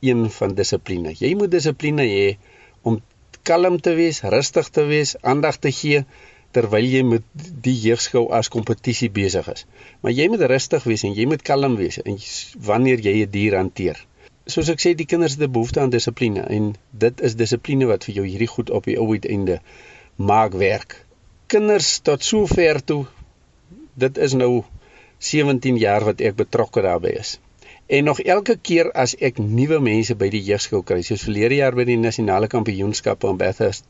een 0.00 0.30
van 0.30 0.54
dissipline. 0.54 1.14
Jy 1.18 1.34
moet 1.34 1.50
dissipline 1.50 2.02
hê 2.02 2.36
om 2.82 3.00
kalm 3.42 3.80
te 3.80 3.94
wees, 3.94 4.22
rustig 4.22 4.68
te 4.68 4.84
wees, 4.86 5.16
aandag 5.22 5.56
te 5.56 5.72
gee 5.72 6.04
terwyl 6.52 6.84
jy 6.84 7.02
met 7.04 7.24
die 7.34 7.74
jeugskou 7.74 8.28
as 8.32 8.48
kompetisie 8.48 9.10
besig 9.10 9.48
is. 9.52 9.66
Maar 10.00 10.12
jy 10.12 10.28
moet 10.28 10.46
rustig 10.52 10.84
wees 10.84 11.04
en 11.04 11.14
jy 11.14 11.26
moet 11.26 11.42
kalm 11.42 11.76
wees 11.76 12.00
en 12.04 12.16
wanneer 12.70 13.00
jy 13.00 13.12
'n 13.12 13.18
die 13.18 13.32
dier 13.38 13.56
hanteer. 13.56 13.98
Soos 14.46 14.68
ek 14.68 14.80
sê, 14.80 14.94
die 14.94 15.06
kinders 15.06 15.36
het 15.36 15.42
'n 15.48 15.52
behoefte 15.52 15.80
aan 15.80 15.90
dissipline 15.90 16.40
en 16.48 16.74
dit 16.92 17.20
is 17.20 17.36
dissipline 17.36 17.86
wat 17.86 18.04
vir 18.04 18.14
jou 18.14 18.26
hierdie 18.26 18.52
goed 18.54 18.70
op 18.70 18.84
die 18.84 18.98
ou 18.98 19.12
uiteinde 19.12 19.60
maak 20.16 20.52
werk 20.52 21.04
kinders 21.48 21.98
tot 22.04 22.24
sover 22.24 22.80
toe 22.84 23.04
dit 23.98 24.18
is 24.26 24.34
nou 24.36 24.64
17 25.28 25.78
jaar 25.80 26.04
wat 26.06 26.20
ek 26.20 26.36
betrokke 26.38 26.82
daarbey 26.84 27.14
is. 27.18 27.38
En 27.88 28.04
nog 28.04 28.20
elke 28.20 28.58
keer 28.68 28.90
as 28.92 29.14
ek 29.28 29.40
nuwe 29.40 29.78
mense 29.80 30.14
by 30.20 30.28
die 30.34 30.42
jeugskool 30.44 30.84
kry, 30.90 31.00
soos 31.02 31.24
verlede 31.24 31.56
jaar 31.62 31.74
by 31.78 31.86
die 31.88 31.96
nasionale 31.96 32.50
kampioenskappe 32.52 33.30
in 33.32 33.40
Bathurst, 33.40 33.88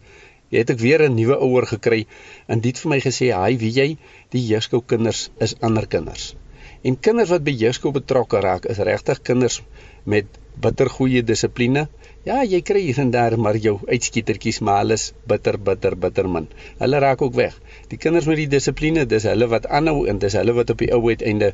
het 0.50 0.70
ek 0.70 0.80
weer 0.80 1.02
'n 1.08 1.14
nuwe 1.14 1.36
ouer 1.36 1.66
gekry 1.66 2.06
en 2.46 2.60
dit 2.60 2.78
vir 2.78 2.90
my 2.90 3.00
gesê, 3.00 3.32
"Haai, 3.32 3.58
wie 3.58 3.72
jy, 3.72 3.96
die 4.30 4.46
jeugskool 4.46 4.82
kinders 4.82 5.30
is 5.38 5.56
ander 5.60 5.86
kinders." 5.86 6.34
En 6.82 6.98
kinders 7.00 7.30
wat 7.30 7.44
by 7.44 7.50
jeugskool 7.50 7.92
betrokke 7.92 8.40
raak, 8.40 8.66
is 8.66 8.78
regtig 8.78 9.22
kinders 9.22 9.62
met 10.04 10.26
bitter 10.60 10.90
goeie 10.90 11.22
dissipline. 11.22 11.88
Ja, 12.26 12.42
jy 12.44 12.60
kry 12.66 12.80
hier 12.84 13.00
en 13.02 13.10
daar 13.10 13.38
maar 13.38 13.56
jou 13.56 13.78
uitskietertjies, 13.88 14.60
maar 14.60 14.84
alles 14.84 15.12
bitter 15.26 15.58
bitter 15.58 15.96
bitter 15.96 16.28
min. 16.28 16.48
Hulle 16.78 16.98
raak 16.98 17.22
ook 17.22 17.34
weg. 17.34 17.58
Die 17.88 17.98
kinders 17.98 18.26
met 18.30 18.36
die 18.36 18.48
dissipline, 18.54 19.06
dis 19.06 19.26
hulle 19.30 19.48
wat 19.50 19.66
aanhou 19.66 20.06
en 20.06 20.18
dis 20.18 20.38
hulle 20.38 20.54
wat 20.54 20.70
op 20.70 20.78
die 20.78 20.92
ou 20.94 21.02
uiteinde 21.08 21.52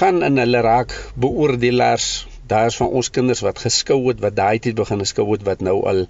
gaan 0.00 0.22
en 0.22 0.36
hulle 0.36 0.60
raak 0.64 0.92
beoordelaars. 1.16 2.26
Daar's 2.48 2.76
van 2.80 2.88
ons 2.88 3.10
kinders 3.12 3.44
wat 3.44 3.60
geskou 3.60 4.00
het, 4.08 4.20
wat 4.24 4.36
daai 4.36 4.58
tyd 4.64 4.76
begin 4.76 5.04
geskou 5.04 5.26
het 5.32 5.44
wat 5.44 5.64
nou 5.64 5.82
al 5.88 6.06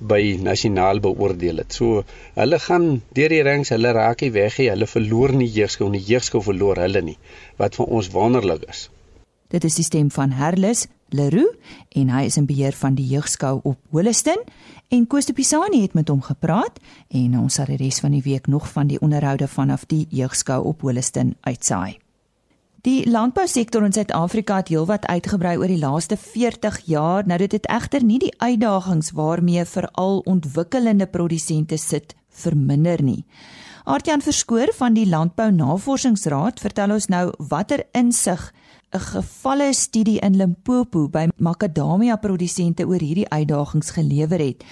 by 0.00 0.38
nasionaal 0.42 1.00
beoordeel 1.00 1.62
het. 1.62 1.72
So 1.72 2.04
hulle 2.38 2.58
gaan 2.62 3.02
deur 3.16 3.34
die 3.34 3.42
ranks, 3.42 3.72
hulle 3.74 3.92
raak 3.96 4.22
nie 4.22 4.32
weg 4.34 4.58
nie. 4.58 4.70
Hulle 4.72 4.86
verloor 4.86 5.34
nie 5.36 5.50
jeugskou 5.50 5.90
nie. 5.90 6.04
Jeugskou 6.04 6.42
verloor 6.44 6.80
hulle 6.84 7.02
nie. 7.02 7.18
Wat 7.58 7.78
vir 7.78 7.90
ons 7.98 8.12
wonderlik 8.14 8.68
is. 8.70 8.88
Dit 9.48 9.64
is 9.64 9.78
die 9.80 9.86
stem 9.86 10.10
van 10.12 10.34
Herlis 10.36 10.86
Leroux 11.08 11.54
en 11.96 12.10
hy 12.12 12.26
is 12.28 12.36
in 12.36 12.46
beheer 12.48 12.76
van 12.76 12.98
die 12.98 13.06
jeugskou 13.08 13.60
op 13.64 13.78
Holliston 13.96 14.42
en 14.92 15.06
Koos 15.08 15.24
de 15.24 15.32
Pisani 15.32 15.80
het 15.86 15.94
met 15.96 16.12
hom 16.12 16.20
gepraat 16.20 16.76
en 17.08 17.38
ons 17.40 17.56
sal 17.56 17.70
die 17.72 17.78
res 17.80 18.02
van 18.04 18.12
die 18.12 18.24
week 18.26 18.46
nog 18.46 18.68
van 18.68 18.92
die 18.92 19.00
onderhoude 19.00 19.48
vanaf 19.48 19.86
die 19.88 20.04
jeugskou 20.10 20.60
op 20.68 20.84
Holliston 20.84 21.32
uitsaai. 21.48 21.96
Die 22.86 23.10
landbousektor 23.10 23.82
in 23.82 23.92
Suid-Afrika 23.92 24.60
het 24.60 24.68
heelwat 24.70 25.06
uitgebrei 25.10 25.56
oor 25.58 25.66
die 25.66 25.80
laaste 25.80 26.14
40 26.16 26.76
jaar. 26.86 27.26
Nou 27.26 27.38
dit 27.42 27.56
het 27.56 27.66
egter 27.66 28.04
nie 28.06 28.20
die 28.22 28.30
uitdagings 28.38 29.10
waarmee 29.18 29.64
veral 29.66 30.20
ontwikkelende 30.30 31.08
produsente 31.10 31.76
sit 31.76 32.14
verminder 32.30 33.02
nie. 33.02 33.24
Artjan 33.82 34.22
Verskoor 34.22 34.70
van 34.78 34.94
die 34.94 35.08
Landbou 35.08 35.50
Navorsingsraad 35.50 36.62
vertel 36.62 36.94
ons 36.94 37.08
nou 37.10 37.32
watter 37.50 37.82
insig 37.98 38.46
'n 38.90 39.04
gevalle 39.12 39.72
studie 39.72 40.18
in 40.20 40.36
Limpopo 40.36 41.08
by 41.08 41.28
makadamia 41.36 42.16
produsente 42.16 42.86
oor 42.88 43.02
hierdie 43.04 43.28
uitdagings 43.28 43.90
gelewer 43.92 44.40
het. 44.40 44.64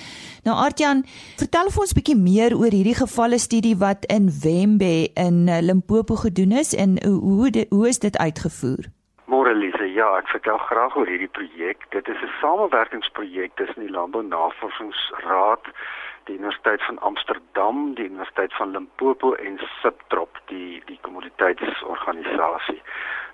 Nou 0.45 0.57
Artjan, 0.57 1.05
vertel 1.37 1.69
vir 1.71 1.81
ons 1.85 1.93
'n 1.93 1.99
bietjie 2.01 2.17
meer 2.17 2.57
oor 2.57 2.73
hierdie 2.73 2.97
gevalle 2.97 3.39
studie 3.39 3.77
wat 3.77 4.05
in 4.09 4.31
Wembe 4.43 5.13
in 5.15 5.49
eh, 5.49 5.61
Limpopo 5.61 6.15
gedoen 6.15 6.53
is 6.53 6.75
en 6.75 6.97
hoe 7.05 7.51
de, 7.51 7.67
hoe 7.69 7.89
is 7.89 7.99
dit 7.99 8.17
uitgevoer? 8.19 8.85
Môre 9.27 9.55
Lise, 9.55 9.93
ja, 9.93 10.09
ek 10.17 10.29
vertel 10.29 10.59
graag 10.59 10.97
oor 10.97 11.07
hierdie 11.07 11.35
projek. 11.39 11.79
Dit 11.91 12.09
is 12.09 12.21
'n 12.23 12.33
samewerkingsprojek 12.41 13.53
tussen 13.57 13.81
die 13.85 13.93
Landbou 13.93 14.23
Navorsingsraad 14.23 15.65
die 16.27 16.39
Universiteit 16.39 16.83
van 16.83 16.99
Amsterdam, 16.99 17.95
die 17.95 18.09
Universiteit 18.09 18.53
van 18.55 18.71
Limpopo 18.71 19.35
en 19.35 19.61
Subtrop, 19.83 20.39
die 20.47 20.83
die 20.87 20.99
kommoditeitsorganisasie 21.03 22.83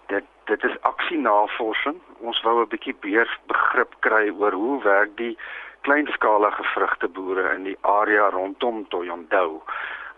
dit 0.06 0.24
dit 0.44 0.64
is 0.64 0.80
aksienavorsing. 0.80 2.00
Ons 2.18 2.42
wou 2.42 2.62
'n 2.62 2.68
bietjie 2.68 2.96
meer 3.02 3.38
begrip 3.46 3.94
kry 4.00 4.30
oor 4.30 4.52
hoe 4.52 4.82
werk 4.82 5.16
die 5.16 5.38
kleinskalige 5.80 6.62
vrugteboere 6.62 7.54
in 7.54 7.62
die 7.62 7.78
area 7.80 8.28
rondom 8.30 8.88
Toyondou. 8.88 9.62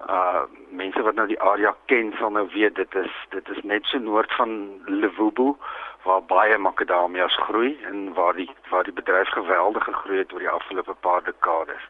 Uh 0.08 0.42
mense 0.68 1.02
wat 1.02 1.14
nou 1.14 1.26
die 1.26 1.40
area 1.40 1.74
ken 1.86 2.12
sal 2.18 2.30
nou 2.30 2.48
weet 2.52 2.74
dit 2.74 2.94
is 2.94 3.12
dit 3.30 3.48
is 3.48 3.62
net 3.62 3.84
so 3.84 3.98
noord 3.98 4.32
van 4.34 4.50
Lewobo 4.86 5.56
waar 6.04 6.22
baie 6.22 6.58
makadamias 6.58 7.36
groei 7.46 7.78
en 7.90 8.12
waar 8.14 8.34
die 8.34 8.50
waar 8.70 8.84
die 8.84 8.92
bedryf 8.92 9.28
geweldig 9.28 9.84
gegroei 9.84 10.18
het 10.18 10.32
oor 10.32 10.44
die 10.44 10.56
afgelope 10.56 10.94
paar 11.00 11.24
dekades. 11.24 11.88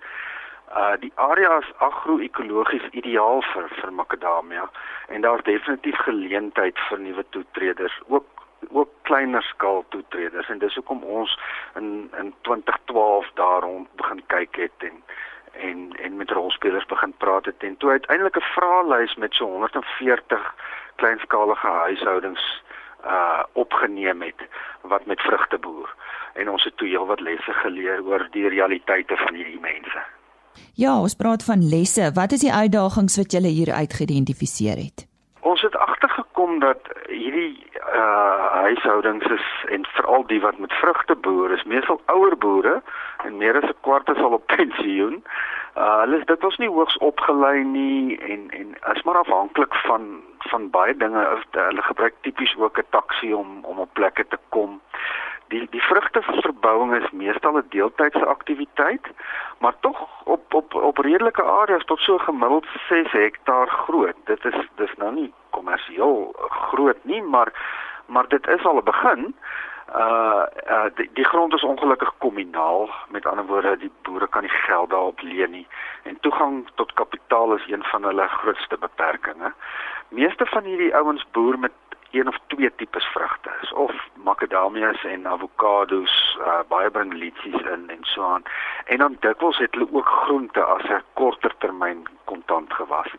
Uh 0.74 0.94
die 1.00 1.12
area 1.14 1.58
is 1.58 1.72
agro-ekologies 1.78 2.86
ideaal 2.90 3.42
vir 3.52 3.68
vir 3.80 3.92
makadamia 3.92 4.70
en 5.08 5.20
daar's 5.20 5.44
definitief 5.46 5.98
geleentheid 6.06 6.80
vir 6.88 6.98
nuwe 6.98 7.24
toetreders, 7.30 8.00
ook 8.06 8.26
ook 8.70 8.90
kleiner 9.02 9.42
skaal 9.42 9.84
toetreders 9.88 10.48
en 10.48 10.58
dis 10.58 10.74
hoekom 10.74 11.02
ons 11.02 11.38
in 11.78 12.10
in 12.18 12.34
2012 12.40 13.30
daar 13.34 13.60
rond 13.60 13.88
begin 14.00 14.22
kyk 14.26 14.56
het 14.56 14.88
en 14.88 15.02
en 15.52 15.92
en 16.06 16.16
met 16.16 16.30
rolspelers 16.30 16.86
begin 16.86 17.14
praat 17.16 17.44
het 17.44 17.62
en 17.62 17.76
toe 17.76 17.90
uiteindelik 17.90 18.36
'n 18.36 18.50
vraelys 18.54 19.14
met 19.14 19.34
so 19.34 19.46
140 19.46 20.54
kleinskalige 20.94 21.66
huishoudings 21.66 22.62
uh 23.04 23.42
opgeneem 23.52 24.22
het 24.22 24.48
wat 24.80 25.06
met 25.06 25.20
vrugte 25.20 25.58
boer 25.58 25.94
en 26.32 26.50
ons 26.50 26.64
het 26.64 26.76
toe 26.76 26.88
heelwat 26.88 27.20
lesse 27.20 27.52
geleer 27.52 28.02
oor 28.02 28.28
die 28.30 28.48
realiteite 28.48 29.16
van 29.16 29.34
hierdie 29.34 29.60
mense. 29.60 30.02
Ja, 30.74 31.00
ons 31.00 31.14
praat 31.14 31.44
van 31.44 31.68
lesse. 31.68 32.10
Wat 32.14 32.32
is 32.32 32.40
die 32.40 32.52
uitdagings 32.52 33.16
wat 33.16 33.32
julle 33.32 33.48
hier 33.48 33.72
uitgeïdentifiseer 33.72 34.76
het? 34.76 35.06
Ons 35.40 35.62
het 35.62 35.76
agtergekom 35.76 36.58
dat 36.58 36.80
hierdie 37.08 37.62
uh 37.94 38.52
huishoudings 38.64 39.26
is 39.26 39.46
en 39.70 39.86
veral 39.86 40.26
die 40.26 40.40
wat 40.40 40.58
met 40.58 40.72
vrugte 40.72 41.14
boer 41.14 41.52
is 41.52 41.64
meestal 41.64 42.00
ouer 42.06 42.36
boere 42.38 42.82
en 43.24 43.36
meer 43.36 43.56
as 43.60 43.68
'n 43.68 43.80
kwart 43.80 44.08
is 44.08 44.22
al 44.22 44.32
op 44.38 44.46
pensioen. 44.56 45.22
Uh 45.76 46.00
hulle 46.00 46.18
is 46.18 46.26
dit 46.26 46.44
ons 46.44 46.56
nie 46.56 46.68
hoogs 46.68 46.96
opgelei 46.96 47.64
nie 47.64 48.18
en 48.18 48.50
en 48.50 48.76
is 48.94 49.02
maar 49.02 49.18
afhanklik 49.18 49.74
van 49.74 50.02
van 50.38 50.70
baie 50.70 50.96
dinge. 50.96 51.22
Hulle 51.50 51.82
gebruik 51.82 52.14
tipies 52.20 52.56
ook 52.56 52.78
'n 52.78 52.90
taxi 52.90 53.32
om 53.34 53.64
om 53.64 53.78
op 53.78 53.92
plekke 53.92 54.26
te 54.28 54.38
kom 54.48 54.80
die 55.54 55.66
die 55.70 55.82
vrugteverbouing 55.82 56.94
is 57.00 57.10
meestal 57.10 57.58
'n 57.58 57.66
deeltydse 57.76 58.26
aktiwiteit, 58.26 59.06
maar 59.58 59.74
tog 59.80 59.98
op 60.24 60.54
op 60.54 60.74
op 60.74 60.98
redelike 60.98 61.42
areas 61.42 61.84
tot 61.84 62.00
so 62.00 62.18
gemiddeld 62.18 62.66
6 62.88 63.12
hektaar 63.12 63.68
groot. 63.68 64.16
Dit 64.24 64.44
is 64.44 64.58
dis 64.76 64.94
nou 64.96 65.12
nie 65.14 65.32
kommersieel 65.50 66.34
groot 66.70 67.04
nie, 67.04 67.22
maar 67.22 67.52
maar 68.06 68.28
dit 68.28 68.46
is 68.46 68.64
al 68.64 68.76
'n 68.76 68.84
begin. 68.84 69.34
Uh, 69.94 70.42
uh 70.66 70.84
die, 70.94 71.10
die 71.12 71.24
grond 71.24 71.54
is 71.54 71.62
ongelukkig 71.62 72.12
kommunaal. 72.18 72.90
Met 73.08 73.26
ander 73.26 73.46
woorde, 73.46 73.76
die 73.76 73.92
boere 74.02 74.26
kan 74.26 74.42
nie 74.42 74.50
geld 74.50 74.90
daarop 74.90 75.20
leen 75.20 75.50
nie 75.50 75.66
en 76.02 76.20
toegang 76.20 76.68
tot 76.74 76.92
kapitaal 76.92 77.54
is 77.54 77.66
een 77.68 77.84
van 77.84 78.04
hulle 78.04 78.28
grootste 78.28 78.76
beperkings. 78.78 79.54
Meeste 80.08 80.46
van 80.46 80.62
hierdie 80.62 80.94
ouens 80.96 81.26
boer 81.30 81.58
met 81.58 81.72
een 82.14 82.28
of 82.28 82.38
twee 82.46 82.74
tipes 82.76 83.04
vrugte 83.04 83.50
is 83.62 83.72
of 83.72 83.92
makadamias 84.14 85.04
en 85.04 85.26
avokados, 85.26 86.38
uh, 86.40 86.60
baie 86.68 86.90
bring 86.90 87.12
litsies 87.12 87.60
in 87.74 87.90
en 87.90 88.02
so 88.02 88.22
aan. 88.22 88.42
En 88.84 88.98
dan 88.98 89.16
dikwels 89.20 89.58
het 89.58 89.74
hulle 89.74 89.88
ook 89.92 90.06
groente 90.06 90.62
as 90.62 90.82
'n 90.82 91.02
korter 91.12 91.54
termyn 91.58 92.06
kontant 92.24 92.72
gewas. 92.72 93.10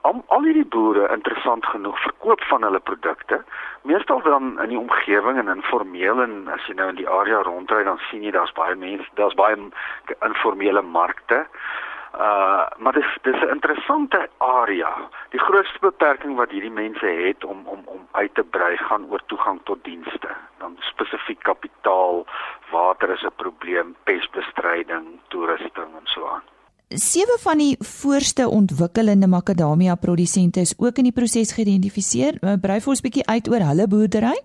Al, 0.00 0.22
al 0.26 0.42
hierdie 0.42 0.66
boere 0.66 1.08
interessant 1.08 1.66
genoeg 1.66 2.02
verkoop 2.02 2.42
van 2.42 2.62
hulle 2.62 2.80
produkte 2.80 3.44
meestal 3.82 4.22
dan 4.22 4.60
in 4.60 4.68
die 4.68 4.78
omgewing 4.78 5.38
en 5.38 5.56
informeel 5.56 6.22
en 6.22 6.48
as 6.48 6.66
jy 6.66 6.74
nou 6.74 6.88
in 6.88 7.02
die 7.02 7.08
area 7.08 7.42
rondry 7.42 7.82
dan 7.84 7.98
sien 7.98 8.22
jy 8.22 8.30
daar's 8.30 8.52
baie 8.52 8.74
mense, 8.74 9.08
daar's 9.14 9.34
baie 9.34 9.56
informele 10.20 10.82
markte. 10.82 11.34
Uh 11.34 11.94
maar 12.78 12.92
dis 12.92 13.18
dis 13.22 13.40
'n 13.42 13.52
interessante 13.56 14.28
area. 14.38 15.08
Die 15.30 15.40
grootste 15.40 15.78
beperking 15.80 16.36
wat 16.36 16.50
hierdie 16.50 16.70
mense 16.70 17.06
het 17.06 17.44
om 17.44 17.66
om 17.66 17.82
om 17.84 18.08
uit 18.12 18.34
te 18.34 18.42
brei 18.42 18.76
gaan 18.76 19.06
oor 19.10 19.22
toegang 19.26 19.60
tot 19.64 19.84
dienste. 19.84 20.28
Dan 20.58 20.76
spesifiek 20.78 21.42
kapitaal, 21.42 22.26
water 22.70 23.10
is 23.10 23.22
'n 23.22 23.36
probleem, 23.36 23.96
pestbestryding, 24.04 25.06
toerusting 25.28 25.90
en 26.00 26.04
so 26.04 26.26
aan. 26.26 26.42
Sewe 26.88 27.38
van 27.42 27.58
die 27.58 27.76
voorste 27.78 28.48
ontwikkelende 28.48 29.26
makadamia 29.26 29.94
produsente 29.94 30.60
is 30.60 30.74
ook 30.78 30.96
in 30.96 31.02
die 31.02 31.12
proses 31.12 31.52
geïdentifiseer. 31.52 32.38
Uh, 32.40 32.52
brei 32.60 32.80
vir 32.80 32.88
ons 32.88 33.00
'n 33.00 33.06
bietjie 33.08 33.26
uit 33.26 33.48
oor 33.48 33.60
hulle 33.60 33.88
boerdery. 33.88 34.38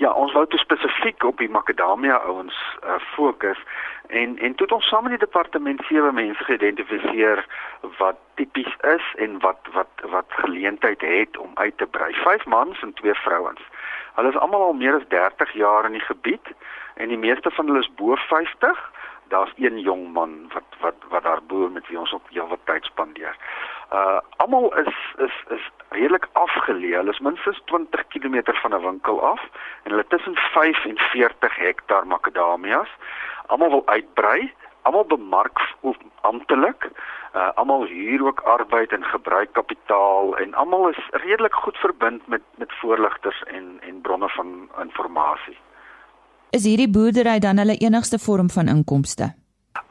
Ja, 0.00 0.12
ons 0.16 0.32
wou 0.32 0.46
te 0.48 0.56
spesifiek 0.56 1.24
op 1.28 1.38
die 1.38 1.50
makadamia 1.52 2.16
ouens 2.24 2.56
uh, 2.80 2.96
fokus 3.12 3.60
En 4.10 4.38
en 4.38 4.54
toe 4.54 4.66
het 4.66 4.72
ons 4.72 4.86
saam 4.88 5.02
met 5.02 5.12
die 5.12 5.26
departement 5.26 5.82
sewe 5.86 6.12
mense 6.12 6.44
geïdentifiseer 6.44 7.46
wat 7.98 8.16
tipies 8.34 8.76
is 8.80 9.14
en 9.16 9.38
wat 9.38 9.58
wat 9.72 10.02
wat 10.02 10.26
geleentheid 10.28 11.00
het 11.00 11.36
om 11.36 11.50
uit 11.54 11.76
te 11.76 11.86
brei. 11.86 12.14
Vyf 12.14 12.44
mans 12.44 12.82
en 12.82 12.92
twee 12.92 13.14
vrouens. 13.14 13.60
Hulle 14.14 14.28
is 14.28 14.36
almal 14.36 14.62
al 14.62 14.72
meer 14.72 14.94
as 14.94 15.06
30 15.08 15.52
jaar 15.52 15.84
in 15.84 15.92
die 15.92 16.06
gebied 16.08 16.50
en 16.94 17.08
die 17.08 17.18
meeste 17.18 17.50
van 17.50 17.66
hulle 17.66 17.84
is 17.86 17.94
bo 17.94 18.14
50. 18.14 18.82
Daar's 19.28 19.52
een 19.56 19.78
jong 19.78 20.12
man 20.12 20.50
wat 20.52 20.78
wat 20.80 21.06
wat 21.08 21.22
daar 21.22 21.42
boer 21.42 21.70
met 21.70 21.86
wie 21.88 21.98
ons 21.98 22.12
op 22.12 22.28
heel 22.28 22.48
wat 22.48 22.64
tyd 22.64 22.84
spandeer. 22.84 23.36
Uh 23.92 24.20
almal 24.36 24.70
is 24.78 24.94
is 25.18 25.36
is 25.56 25.64
redelik 25.88 26.28
afgeleë. 26.32 26.96
Hulle 26.96 27.10
is 27.10 27.18
minstens 27.18 27.62
20 27.64 28.06
km 28.08 28.42
van 28.62 28.74
'n 28.74 28.82
winkel 28.82 29.20
af 29.20 29.42
en 29.82 29.90
hulle 29.90 30.06
tussen 30.08 30.36
5 30.36 30.84
en 30.84 30.98
40 30.98 31.56
hektaar 31.56 32.06
makadamias 32.06 32.88
almal 33.50 33.70
wil 33.70 33.86
uitbrei, 33.86 34.52
almal 34.82 35.06
bemark 35.06 35.58
amptelik, 36.20 36.90
uh, 37.34 37.50
almal 37.54 37.86
huur 37.86 38.24
ook 38.26 38.40
arbeid 38.40 38.92
en 38.92 39.04
gebruik 39.04 39.52
kapitaal 39.52 40.36
en 40.38 40.54
almal 40.54 40.88
is 40.88 41.00
redelik 41.10 41.54
goed 41.54 41.76
verbind 41.76 42.26
met 42.26 42.42
met 42.58 42.72
voorligters 42.80 43.42
en 43.42 43.78
en 43.80 44.00
bronne 44.00 44.28
van 44.28 44.68
inligting. 44.82 45.58
Is 46.50 46.64
hierdie 46.64 46.90
boerdery 46.90 47.38
dan 47.38 47.58
hulle 47.58 47.76
enigste 47.78 48.18
vorm 48.18 48.50
van 48.50 48.68
inkomste? 48.68 49.34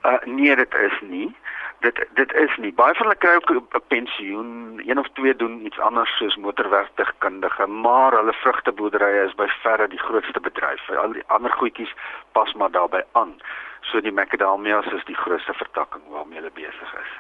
Uh 0.04 0.20
nee, 0.26 0.56
dit 0.56 0.74
is 0.74 1.00
nie 1.02 1.36
dit 1.80 2.00
dit 2.14 2.34
is 2.34 2.58
nie. 2.58 2.74
Baie 2.74 2.96
van 2.96 3.08
hulle 3.08 3.18
kry 3.24 3.36
ook 3.36 3.52
'n 3.52 3.88
pensioen 3.88 4.82
een 4.86 5.00
of 5.00 5.08
twee 5.14 5.36
doen 5.36 5.66
iets 5.66 5.80
anders 5.80 6.18
soos 6.18 6.36
motorwerktuigkundige 6.36 7.68
maar 7.68 8.12
hulle 8.12 8.34
vrugteboerderye 8.34 9.26
is 9.28 9.36
by 9.36 9.48
verre 9.64 9.88
die 9.88 10.04
grootste 10.08 10.40
bedryf 10.40 10.90
al 10.90 11.12
die 11.12 11.24
ander 11.28 11.52
goedjies 11.52 11.94
pas 12.32 12.54
maar 12.54 12.72
daarbey 12.72 13.04
aan. 13.12 13.34
So 13.82 14.02
die 14.02 14.12
macadamias 14.12 14.86
is 14.86 15.06
die 15.06 15.16
grootste 15.16 15.54
vertakking 15.54 16.04
waarmee 16.10 16.38
hulle 16.38 16.52
besig 16.54 16.94
is. 17.04 17.12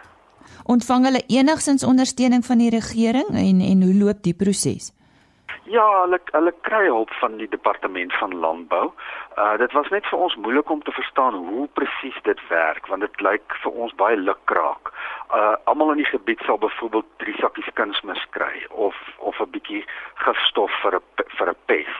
Ontvang 0.64 1.06
hulle 1.06 1.24
enigsins 1.28 1.84
ondersteuning 1.84 2.46
van 2.46 2.58
die 2.58 2.70
regering 2.70 3.30
en 3.30 3.62
en 3.62 3.84
hoe 3.84 3.96
loop 4.04 4.24
die 4.24 4.36
proses 4.36 4.99
Ja, 5.70 5.86
hulle 6.02 6.18
hulle 6.34 6.52
kry 6.66 6.88
hulp 6.88 7.12
van 7.20 7.36
die 7.38 7.48
departement 7.50 8.14
van 8.18 8.32
landbou. 8.44 8.88
Uh 9.38 9.58
dit 9.62 9.74
was 9.78 9.90
net 9.94 10.08
vir 10.10 10.24
ons 10.26 10.36
moeilik 10.42 10.70
om 10.74 10.82
te 10.82 10.92
verstaan 10.92 11.36
hoe 11.50 11.68
presies 11.78 12.18
dit 12.26 12.42
werk 12.50 12.88
want 12.90 13.06
dit 13.06 13.22
lyk 13.22 13.58
vir 13.64 13.78
ons 13.84 13.94
baie 14.00 14.18
lukraak. 14.18 14.90
Uh 15.40 15.54
almal 15.70 15.94
in 15.94 16.02
die 16.02 16.10
gebied 16.10 16.42
sal 16.48 16.58
byvoorbeeld 16.64 17.12
drie 17.22 17.36
sakkies 17.38 17.70
kunsmis 17.82 18.24
kry 18.38 18.66
of 18.70 18.98
of 19.18 19.38
'n 19.46 19.52
bietjie 19.58 19.84
gifstof 20.24 20.74
vir 20.82 20.98
'n 20.98 21.28
vir 21.38 21.54
'n 21.54 21.62
pes. 21.66 21.94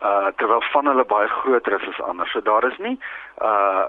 Uh 0.00 0.32
terwyl 0.40 0.64
van 0.72 0.86
hulle 0.86 1.04
baie 1.04 1.28
groter 1.28 1.76
is 1.80 1.88
as 1.92 2.00
ander. 2.00 2.28
So 2.32 2.40
daar 2.40 2.64
is 2.72 2.78
nie 2.78 2.96
uh 3.42 3.84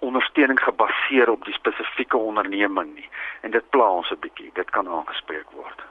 ondersteuning 0.00 0.58
gebaseer 0.58 1.30
op 1.30 1.44
die 1.44 1.54
spesifieke 1.54 2.16
onderneming 2.16 2.94
nie. 2.94 3.08
En 3.40 3.50
dit 3.50 3.70
pla 3.70 3.90
ons 3.90 4.10
'n 4.10 4.20
bietjie. 4.20 4.50
Dit 4.54 4.70
kan 4.70 4.88
aangespreek 4.88 5.50
word. 5.50 5.82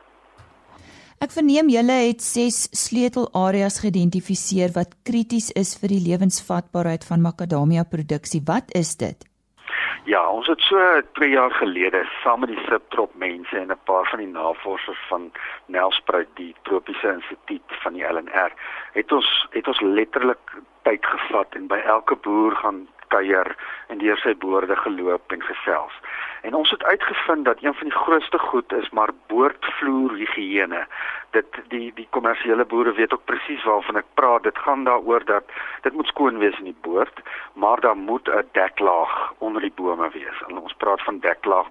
Ek 1.21 1.29
verneem 1.29 1.67
julle 1.69 1.95
het 2.01 2.23
6 2.25 2.55
sleutelareas 2.73 3.75
geïdentifiseer 3.83 4.71
wat 4.73 4.95
krities 5.05 5.51
is 5.61 5.75
vir 5.77 5.91
die 5.93 5.99
lewensvatbaarheid 6.01 7.03
van 7.05 7.21
makadamia 7.21 7.83
produksie. 7.91 8.41
Wat 8.47 8.73
is 8.79 8.95
dit? 8.97 9.27
Ja, 10.09 10.23
ons 10.25 10.49
het 10.49 10.63
so 10.65 10.81
2 11.19 11.29
jaar 11.29 11.53
gelede 11.59 12.01
saam 12.23 12.41
met 12.41 12.49
die 12.49 12.63
Subtrop 12.65 13.13
mense 13.21 13.53
en 13.59 13.69
'n 13.69 13.77
paar 13.85 14.09
van 14.09 14.19
die 14.23 14.33
navorsers 14.33 15.03
van 15.09 15.29
Nelspruit, 15.67 16.31
die 16.41 16.55
tropiese 16.63 17.13
instituut 17.13 17.77
van 17.83 17.93
die 17.93 18.03
LNR, 18.03 18.51
het 18.97 19.11
ons 19.11 19.29
het 19.51 19.67
ons 19.67 19.81
letterlik 19.81 20.57
tyd 20.89 21.05
gevat 21.05 21.53
en 21.53 21.67
by 21.67 21.77
elke 21.85 22.15
boer 22.15 22.55
gaan 22.55 22.87
kuier 23.13 23.55
en 23.87 24.01
deur 24.01 24.17
sy 24.23 24.35
boorde 24.45 24.75
geloop 24.75 25.35
en 25.35 25.43
gesels. 25.43 25.95
En 26.41 26.53
ons 26.53 26.69
het 26.69 26.83
uitgevind 26.83 27.45
dat 27.45 27.57
een 27.61 27.73
van 27.73 27.87
die 27.87 27.97
grootste 27.97 28.39
goed 28.39 28.73
is 28.73 28.89
maar 28.89 29.09
boordvloer 29.27 30.13
higiëne. 30.13 30.85
Dit 31.29 31.45
die 31.67 31.91
die 31.95 32.07
kommersiële 32.09 32.65
boere 32.65 32.93
weet 32.93 33.13
ook 33.13 33.25
presies 33.25 33.63
waarvan 33.63 34.01
ek 34.01 34.09
praat. 34.13 34.43
Dit 34.43 34.57
gaan 34.57 34.83
daaroor 34.83 35.25
dat 35.25 35.43
dit 35.81 35.93
moet 35.93 36.07
skoon 36.07 36.37
wees 36.37 36.57
in 36.57 36.71
die 36.71 36.81
boord, 36.81 37.21
maar 37.53 37.79
daar 37.79 37.97
moet 37.97 38.27
'n 38.27 38.49
deklaag 38.51 39.33
onder 39.37 39.61
die 39.61 39.73
bome 39.75 40.09
wees. 40.09 40.41
En 40.47 40.57
ons 40.57 40.73
praat 40.73 41.01
van 41.03 41.19
deklaag 41.19 41.67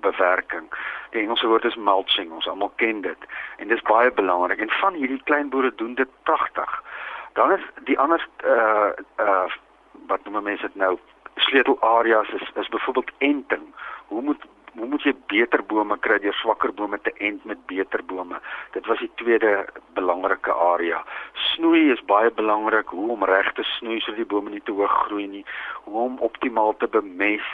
bewerking. 0.00 0.66
Die 1.10 1.22
Engelse 1.22 1.46
woord 1.46 1.64
is 1.64 1.76
mulching. 1.76 2.32
Ons 2.32 2.48
almal 2.48 2.72
ken 2.76 3.00
dit. 3.00 3.22
En 3.56 3.68
dit 3.68 3.76
is 3.76 3.82
baie 3.82 4.12
belangrik 4.12 4.58
en 4.58 4.70
van 4.70 4.94
hierdie 4.94 5.22
klein 5.24 5.48
boere 5.48 5.72
doen 5.74 5.94
dit 5.94 6.08
pragtig. 6.22 6.82
Dan 7.32 7.52
is 7.52 7.60
die 7.84 7.98
ander 7.98 8.28
uh 8.44 8.90
uh 9.16 9.52
wat 10.06 10.24
noem 10.24 10.42
mense 10.42 10.66
dit 10.66 10.74
nou 10.74 10.96
sleutelareas 11.36 12.28
is 12.28 12.46
is 12.54 12.68
byvoorbeeld 12.68 13.10
enting 13.18 13.66
hoe 14.08 14.22
moet 14.22 14.46
hoe 14.78 14.86
moet 14.86 15.02
jy 15.02 15.14
beter 15.30 15.62
bome 15.66 15.96
kry 16.04 16.18
deur 16.22 16.36
swakker 16.38 16.72
bome 16.72 17.00
te 17.02 17.12
ent 17.24 17.44
met 17.44 17.60
beter 17.66 18.04
bome? 18.06 18.38
Dit 18.76 18.86
was 18.86 19.00
die 19.02 19.10
tweede 19.20 19.66
belangrike 19.96 20.52
area. 20.52 21.00
Snoei 21.32 21.88
is 21.92 22.04
baie 22.06 22.30
belangrik, 22.30 22.92
hoe 22.94 23.10
om 23.16 23.24
reg 23.26 23.50
te 23.56 23.64
snoei 23.74 23.98
sodat 24.00 24.20
die 24.22 24.28
bome 24.34 24.54
nie 24.54 24.62
te 24.64 24.76
hoog 24.76 24.94
groei 25.06 25.26
nie, 25.26 25.44
hoe 25.88 26.04
om 26.04 26.20
optimaal 26.30 26.76
te 26.78 26.88
bemes 26.94 27.48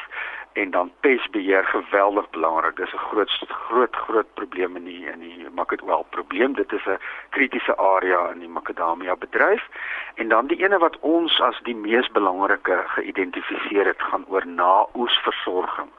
en 0.54 0.70
dan 0.70 0.92
pestbeheer 1.00 1.64
geweldig 1.64 2.30
belangrik. 2.30 2.76
Dis 2.76 2.92
'n 2.92 3.06
groot 3.10 3.30
groot 3.48 3.96
groot 3.96 4.34
probleem 4.34 4.76
in 4.76 4.84
die 4.84 5.06
in 5.06 5.18
die 5.18 5.46
makadamia 5.54 6.02
probleem. 6.10 6.52
Dit 6.54 6.72
is 6.72 6.86
'n 6.86 6.98
kritiese 7.30 7.76
area 7.76 8.28
in 8.32 8.38
die 8.38 8.48
makadamia 8.48 9.16
bedryf. 9.16 9.68
En 10.14 10.28
dan 10.28 10.46
die 10.46 10.62
ene 10.64 10.78
wat 10.78 10.98
ons 11.00 11.40
as 11.40 11.60
die 11.62 11.76
mees 11.76 12.08
belangrike 12.10 12.82
geïdentifiseer 12.86 13.86
het, 13.86 14.02
gaan 14.02 14.24
oor 14.28 14.46
naoesversorging. 14.46 15.90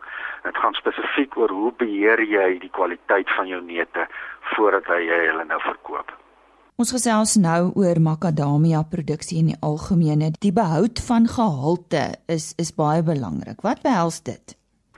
Dit 0.44 0.58
gaan 0.58 0.74
spesifiek 0.74 1.38
oor 1.38 1.50
hoe 1.50 1.72
beheer 1.78 2.22
jy 2.22 2.60
die 2.60 2.70
kwaliteit 2.70 3.30
van 3.30 3.48
jou 3.48 3.62
neute 3.62 4.08
voordat 4.42 4.86
jy 4.88 5.26
hulle 5.28 5.46
nou 5.46 5.62
verkoop. 5.62 6.12
Ons 6.76 6.90
gesels 6.92 7.38
nou 7.40 7.70
oor 7.80 8.00
makadamia 8.04 8.82
produksie 8.92 9.38
in 9.40 9.52
die 9.54 9.60
algemeen. 9.64 10.26
Die 10.44 10.52
behoud 10.52 11.00
van 11.08 11.24
gehalte 11.36 12.02
is 12.28 12.52
is 12.64 12.74
baie 12.76 13.00
belangrik. 13.10 13.62
Wat 13.64 13.80
behels 13.86 14.18
dit? 14.28 14.56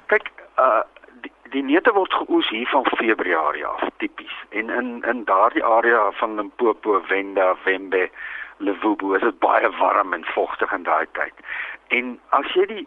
Kyk, 0.10 0.32
uh 0.58 0.82
die, 1.22 1.32
die 1.54 1.64
neute 1.68 1.94
word 1.94 2.18
geoes 2.18 2.50
hier 2.50 2.66
van 2.74 2.90
Februarie 2.98 3.66
af 3.70 3.86
tipies. 4.02 4.34
En 4.50 4.74
in 4.80 4.90
in 5.14 5.24
daardie 5.30 5.64
area 5.64 6.02
van 6.18 6.36
Limpopo, 6.42 6.98
Venda, 7.14 7.54
Wembe, 7.70 8.10
Levubu 8.58 9.14
is 9.14 9.22
dit 9.22 9.40
baie 9.40 9.70
warm 9.78 10.18
en 10.18 10.26
vogtig 10.34 10.74
in 10.74 10.84
daai 10.84 11.06
tyd. 11.12 11.48
En 11.94 12.20
as 12.42 12.54
jy 12.58 12.66
die 12.74 12.86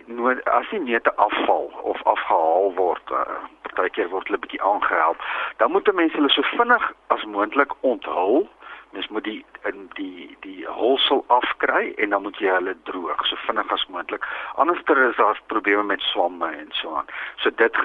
as 0.51 0.71
die 0.75 0.83
neute 0.83 1.15
afval 1.15 1.71
of 1.95 2.03
afgehaal 2.03 2.75
word, 2.75 3.15
uh, 3.15 3.43
partykeer 3.71 4.11
word 4.11 4.27
hulle 4.27 4.43
bietjie 4.43 4.65
aangehelp, 4.67 5.23
dan 5.63 5.71
moet 5.71 5.95
mense 5.95 6.19
hulle 6.19 6.35
so 6.35 6.57
vinnig 6.57 6.95
as 7.15 7.31
moontlik 7.37 7.79
onthul. 7.81 8.51
Mens 8.93 9.09
moet 9.09 9.25
die 9.25 9.45
in 9.69 9.89
die 9.95 10.37
die 10.41 10.67
hulsel 10.67 11.25
afkry 11.27 11.93
en 12.03 12.11
dan 12.11 12.23
moet 12.23 12.39
jy 12.43 12.51
hulle 12.51 12.75
droog 12.89 13.23
so 13.29 13.39
vinnig 13.47 13.73
as 13.73 13.87
moontlik. 13.89 14.27
Anderster 14.55 14.99
is 15.09 15.17
daar 15.17 15.41
probleme 15.47 15.83
met 15.83 16.01
swamme 16.01 16.51
en 16.51 16.69
so 16.81 16.95
aan. 16.95 17.07
So 17.43 17.51
dit 17.51 17.77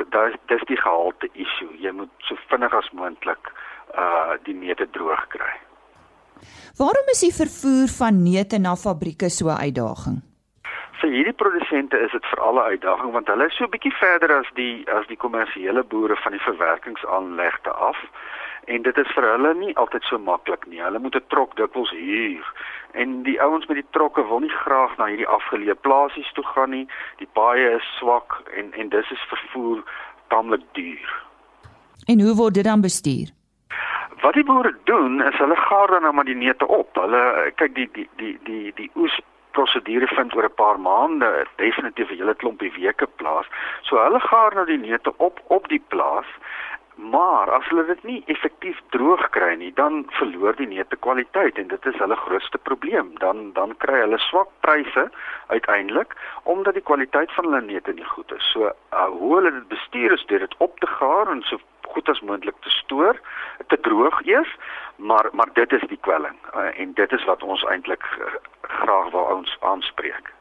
dis 0.47 0.65
die 0.71 0.81
gehalte 0.81 1.29
issue. 1.33 1.71
Jy 1.79 1.91
moet 1.91 2.29
so 2.29 2.35
vinnig 2.49 2.73
as 2.73 2.89
moontlik 2.91 3.51
uh 3.95 4.37
die 4.43 4.57
neute 4.57 4.89
droog 4.91 5.27
kry. 5.27 5.53
Waarom 6.77 7.11
is 7.13 7.21
die 7.23 7.33
vervoer 7.33 7.91
van 7.97 8.23
neute 8.23 8.57
na 8.59 8.75
fabrieke 8.75 9.29
so 9.29 9.49
'n 9.49 9.61
uitdaging? 9.67 10.23
vir 11.01 11.11
hierdie 11.11 11.35
produsente 11.37 11.99
is 11.99 12.13
dit 12.15 12.27
vir 12.31 12.41
alle 12.47 12.63
uitdaging 12.71 13.11
want 13.15 13.27
hulle 13.31 13.47
is 13.49 13.57
so 13.57 13.65
'n 13.65 13.73
bietjie 13.75 13.93
verder 13.99 14.31
as 14.39 14.49
die 14.59 14.85
as 14.97 15.05
die 15.11 15.19
kommersiële 15.25 15.83
boere 15.83 16.15
van 16.23 16.31
die 16.31 16.45
verwerkingsaanlegte 16.47 17.71
af 17.89 17.99
en 18.65 18.81
dit 18.81 18.97
is 18.97 19.11
vir 19.15 19.27
hulle 19.31 19.53
nie 19.53 19.75
altyd 19.75 20.03
so 20.03 20.17
maklik 20.17 20.65
nie. 20.67 20.81
Hulle 20.81 20.99
moet 20.99 21.15
'n 21.15 21.27
trok 21.27 21.55
dikwels 21.55 21.91
huur 21.91 22.45
en 22.91 23.23
die 23.23 23.41
ouens 23.41 23.65
met 23.65 23.77
die 23.77 23.91
trokke 23.91 24.27
wil 24.27 24.39
nie 24.39 24.55
graag 24.63 24.97
na 24.97 25.05
hierdie 25.05 25.27
afgeleë 25.27 25.75
plasies 25.87 26.31
toe 26.33 26.43
gaan 26.43 26.69
nie. 26.69 26.87
Die 27.17 27.29
paaie 27.33 27.75
is 27.75 27.87
swak 27.99 28.41
en 28.57 28.73
en 28.73 28.89
dis 28.89 29.11
is 29.11 29.29
vervoer 29.29 29.83
taamlik 30.27 30.63
duur. 30.71 31.23
En 32.07 32.21
hoe 32.21 32.35
word 32.35 32.53
dit 32.53 32.63
dan 32.63 32.81
bestuur? 32.81 33.29
Wat 34.21 34.33
die 34.33 34.43
boere 34.43 34.75
doen 34.83 35.21
is 35.21 35.37
hulle 35.37 35.55
gaar 35.55 35.87
dan 35.87 36.01
nou 36.01 36.13
maar 36.13 36.25
die 36.25 36.35
neute 36.35 36.67
op. 36.67 36.95
Hulle 36.95 37.51
kyk 37.55 37.75
die 37.75 37.89
die 37.93 38.09
die 38.15 38.37
die 38.43 38.71
die 38.75 38.91
oes 38.95 39.19
prosedure 39.55 40.07
vind 40.07 40.35
oor 40.35 40.47
'n 40.49 40.59
paar 40.61 40.79
maande, 40.79 41.47
definitief 41.55 42.09
'n 42.11 42.17
hele 42.17 42.35
klompie 42.35 42.71
weke 42.71 43.07
plaas. 43.19 43.47
So 43.81 43.97
hulle 43.97 44.19
gaar 44.19 44.53
nou 44.55 44.65
die 44.65 44.83
neute 44.87 45.11
op 45.17 45.41
op 45.47 45.67
die 45.67 45.83
plaas. 45.87 46.29
Maar 46.95 47.51
as 47.51 47.67
hulle 47.67 47.83
dit 47.85 48.03
nie 48.03 48.23
effektief 48.31 48.79
droog 48.95 49.29
kry 49.35 49.51
nie, 49.59 49.71
dan 49.75 50.05
verloor 50.15 50.55
die 50.55 50.67
neute 50.71 50.95
kwaliteit 50.95 51.59
en 51.59 51.67
dit 51.67 51.85
is 51.91 51.97
hulle 51.99 52.15
grootste 52.15 52.57
probleem. 52.57 53.11
Dan 53.19 53.51
dan 53.57 53.75
kry 53.83 53.99
hulle 54.05 54.19
swak 54.29 54.49
pryse 54.63 55.09
uiteindelik 55.47 56.15
omdat 56.43 56.79
die 56.79 56.87
kwaliteit 56.87 57.31
van 57.35 57.49
hulle 57.49 57.61
neute 57.67 57.93
nie 57.93 58.07
goed 58.15 58.31
is. 58.31 58.47
So 58.53 58.71
uh, 58.71 59.07
hoe 59.19 59.35
hulle 59.35 59.51
dit 59.51 59.67
bestuur 59.75 60.15
is 60.15 60.25
deur 60.31 60.47
dit 60.47 60.55
op 60.63 60.79
te 60.79 60.87
gaar 60.87 61.31
en 61.35 61.43
so 61.51 61.59
goed 61.91 62.09
as 62.09 62.21
moontlik 62.21 62.55
te 62.63 62.71
stoor, 62.79 63.19
te 63.67 63.79
droog 63.79 64.23
eers, 64.25 64.55
maar 64.95 65.29
maar 65.31 65.51
dit 65.53 65.71
is 65.75 65.83
die 65.91 65.99
kwelling 66.07 66.39
uh, 66.55 66.71
en 66.79 66.95
dit 66.95 67.19
is 67.19 67.27
wat 67.27 67.43
ons 67.43 67.67
eintlik 67.75 68.07
uh, 68.23 68.33
graag 68.79 69.11
wil 69.11 69.31
ons 69.37 69.57
aanspreek. 69.59 70.31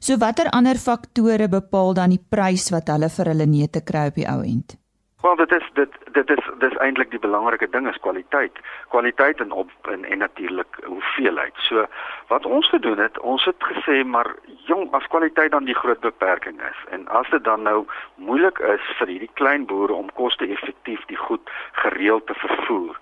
So 0.00 0.16
watter 0.22 0.46
ander 0.54 0.78
faktore 0.78 1.48
bepaal 1.50 1.96
dan 1.98 2.14
die 2.14 2.22
prys 2.30 2.70
wat 2.70 2.88
hulle 2.94 3.10
vir 3.10 3.34
hulle 3.34 3.46
neute 3.50 3.82
kry 3.82 4.08
op 4.12 4.20
die 4.22 4.30
ou 4.30 4.42
end? 4.46 4.77
Wel 5.20 5.36
dit 5.36 5.52
is 5.52 5.70
dit 5.72 5.92
dit 6.12 6.30
is 6.30 6.50
dis 6.58 6.74
eintlik 6.76 7.10
die 7.10 7.18
belangrike 7.18 7.68
ding 7.68 7.88
is 7.88 7.98
kwaliteit. 8.00 8.58
Kwaliteit 8.88 9.40
en 9.40 9.50
op 9.50 9.70
en, 9.90 10.04
en 10.04 10.18
natuurlik 10.18 10.78
hoeveelheid. 10.84 11.54
So 11.56 11.86
wat 12.26 12.46
ons 12.46 12.68
gedoen 12.68 12.98
het, 12.98 13.18
ons 13.18 13.44
het 13.44 13.56
gesê 13.58 14.04
maar 14.04 14.34
jong, 14.66 14.92
as 14.92 15.06
kwaliteit 15.06 15.50
dan 15.50 15.64
die 15.64 15.74
groot 15.74 16.00
beperking 16.00 16.60
is 16.62 16.84
en 16.90 17.08
as 17.08 17.30
dit 17.30 17.44
dan 17.44 17.62
nou 17.62 17.86
moeilik 18.14 18.58
is 18.58 18.92
vir 18.98 19.10
hierdie 19.10 19.30
klein 19.32 19.66
boere 19.66 19.92
om 19.92 20.12
koste-effektief 20.14 21.02
die 21.10 21.18
goed 21.18 21.50
gereeld 21.72 22.26
te 22.26 22.34
vervoer, 22.34 23.00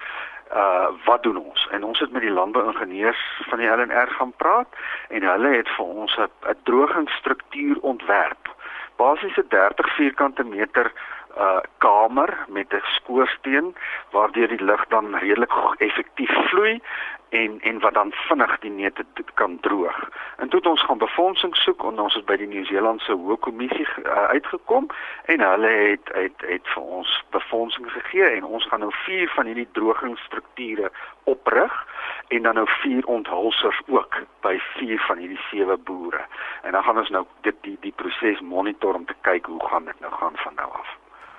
uh 0.53 0.89
wat 1.05 1.23
doen 1.23 1.37
ons? 1.37 1.69
En 1.71 1.85
ons 1.85 2.01
het 2.01 2.13
met 2.13 2.25
die 2.25 2.33
landbouingenieurs 2.33 3.25
van 3.51 3.59
die 3.59 3.69
LNR 3.69 4.09
gaan 4.17 4.33
praat 4.37 4.81
en 5.09 5.29
hulle 5.33 5.53
het 5.57 5.69
vir 5.77 5.85
ons 5.85 6.17
'n 6.17 6.57
drogingsstruktuur 6.63 7.77
ontwerp. 7.81 8.55
Basies 8.97 9.37
'n 9.37 9.49
30 9.49 9.95
vierkante 9.97 10.45
meter 10.45 10.93
uh 11.37 11.61
kamer 11.79 12.45
met 12.49 12.73
'n 12.73 12.83
skoorsteen 12.83 13.77
waardeur 14.11 14.49
die 14.49 14.65
lug 14.65 14.87
dan 14.89 15.15
redelik 15.15 15.53
effektief 15.79 16.33
vloei 16.49 16.81
en 17.29 17.61
en 17.61 17.81
wat 17.81 17.95
dan 17.95 18.13
vinnig 18.13 18.59
die 18.59 18.71
neute 18.71 19.05
kan 19.35 19.61
droog. 19.61 20.09
En 20.37 20.49
toe 20.49 20.59
het 20.59 20.69
ons 20.69 20.85
gaan 20.85 20.99
befondsing 20.99 21.57
soek 21.57 21.83
en 21.83 21.99
ons 22.01 22.15
het 22.15 22.25
by 22.25 22.37
die 22.37 22.47
Nieu-Seelandse 22.47 23.13
Hoë 23.13 23.37
Kommissie 23.41 23.87
uh, 24.03 24.25
uitgekom 24.37 24.87
en 25.25 25.41
hulle 25.41 25.73
het 25.91 26.13
het 26.15 26.45
het 26.47 26.69
vir 26.75 26.83
ons 26.83 27.25
befondsing 27.31 27.91
gegee 27.93 28.29
en 28.31 28.45
ons 28.45 28.67
gaan 28.69 28.81
nou 28.81 28.93
vier 29.05 29.29
van 29.29 29.47
hierdie 29.47 29.69
drogingsstrukture 29.73 30.91
oprig 31.25 31.87
en 32.29 32.43
dan 32.43 32.55
nou 32.55 32.69
vier 32.83 33.07
onthulsers 33.07 33.81
ook 33.87 34.23
by 34.41 34.59
vier 34.77 35.01
van 35.09 35.19
hierdie 35.19 35.43
sewe 35.51 35.77
boere. 35.77 36.23
En 36.63 36.73
dan 36.73 36.83
gaan 36.83 36.99
ons 36.99 37.11
nou 37.11 37.25
dit 37.41 37.57
die 37.61 37.77
die 37.81 37.93
proses 37.97 38.41
monitor 38.41 38.95
om 38.95 39.05
te 39.07 39.19
kyk 39.21 39.47
hoe 39.47 39.67
gaan 39.69 39.85
dit 39.85 40.01
nou 40.01 40.13
gaan 40.13 40.39
van 40.45 40.55
nou 40.55 40.71
af. 40.73 40.97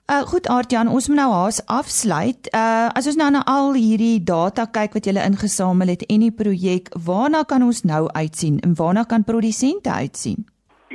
Uh 0.08 0.24
goed 0.24 0.48
Aartjan, 0.48 0.88
ons 0.88 1.08
moet 1.12 1.18
nou 1.20 1.32
haas 1.34 1.58
afsluit. 1.68 2.48
Uh 2.56 2.88
as 2.96 3.08
ons 3.12 3.18
nou 3.20 3.28
na 3.36 3.42
al 3.54 3.74
hierdie 3.76 4.22
data 4.24 4.64
kyk 4.78 4.94
wat 4.96 5.08
julle 5.10 5.26
ingesamel 5.30 5.90
het 5.92 6.06
en 6.08 6.22
die 6.24 6.32
projek, 6.32 6.88
waarna 7.08 7.42
kan 7.50 7.66
ons 7.66 7.82
nou 7.84 8.06
uitsien 8.16 8.62
en 8.64 8.76
waarna 8.80 9.04
kan 9.04 9.26
produsente 9.28 9.92
uitsien? 9.92 10.46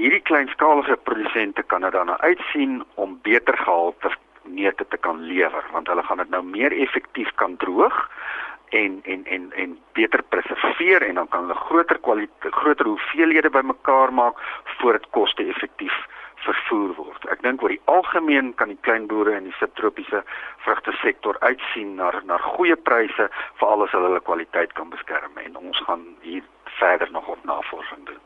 Hierdie 0.01 0.23
kleinsskalige 0.31 0.97
produsente 1.05 1.61
kan 1.75 1.85
dit 1.85 1.93
dan 1.93 2.09
nou 2.09 2.17
uitsien 2.25 2.81
om 2.95 3.19
beter 3.29 3.61
gehalte 3.67 4.15
neute 4.49 4.89
te 4.89 4.97
kan 4.97 5.21
lewer 5.29 5.69
want 5.77 5.93
hulle 5.93 6.07
gaan 6.09 6.25
dit 6.25 6.33
nou 6.33 6.43
meer 6.55 6.73
effektief 6.73 7.29
kan 7.37 7.61
droog 7.61 8.01
en 8.81 8.99
en 9.05 9.29
en 9.37 9.45
en 9.53 9.79
beter 9.93 10.25
preserveer 10.33 11.05
en 11.11 11.21
dan 11.21 11.29
kan 11.29 11.45
hulle 11.45 11.61
groter 11.69 12.01
kwaliteit 12.01 12.61
groter 12.65 12.89
hoeveelhede 12.95 13.53
bymekaar 13.61 14.13
maak 14.13 14.41
voordat 14.81 15.11
koste 15.11 15.45
effektief 15.45 16.01
vervoer 16.47 16.95
word. 16.97 17.27
Ek 17.33 17.43
dink 17.43 17.63
oor 17.63 17.73
die 17.73 17.83
algemeen 17.91 18.53
kan 18.59 18.73
die 18.73 18.81
kleinboere 18.87 19.37
in 19.39 19.47
die 19.49 19.57
subtropiese 19.59 20.23
vrugte 20.65 20.95
sektor 21.03 21.39
uitsien 21.41 21.95
na 22.01 22.11
na 22.27 22.39
goeie 22.57 22.77
pryse 22.77 23.29
vir 23.61 23.69
alles 23.69 23.95
hulle 23.97 24.21
kwaliteit 24.21 24.75
kan 24.79 24.91
beskerm 24.91 25.39
en 25.45 25.57
ons 25.57 25.83
gaan 25.87 26.05
hier 26.27 26.45
verder 26.79 27.11
nog 27.13 27.29
op 27.29 27.45
navorsing 27.45 28.07
doen. 28.07 28.21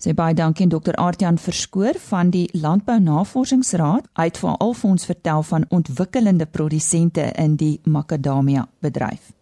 Sy 0.00 0.12
baie 0.16 0.34
dankie 0.36 0.64
aan 0.66 0.72
Dr. 0.72 0.96
Artjan 1.00 1.38
Verskoor 1.38 1.96
van 2.08 2.30
die 2.32 2.48
Landbou 2.52 2.98
Navorsingsraad. 3.00 4.08
Hy 4.16 4.28
het 4.30 4.40
veral 4.40 4.74
vir 4.74 4.90
ons 4.90 5.08
vertel 5.08 5.42
van 5.50 5.66
ontwikkelende 5.68 6.46
produsente 6.46 7.30
in 7.36 7.56
die 7.60 7.80
makadamia 7.84 8.66
bedryf. 8.84 9.32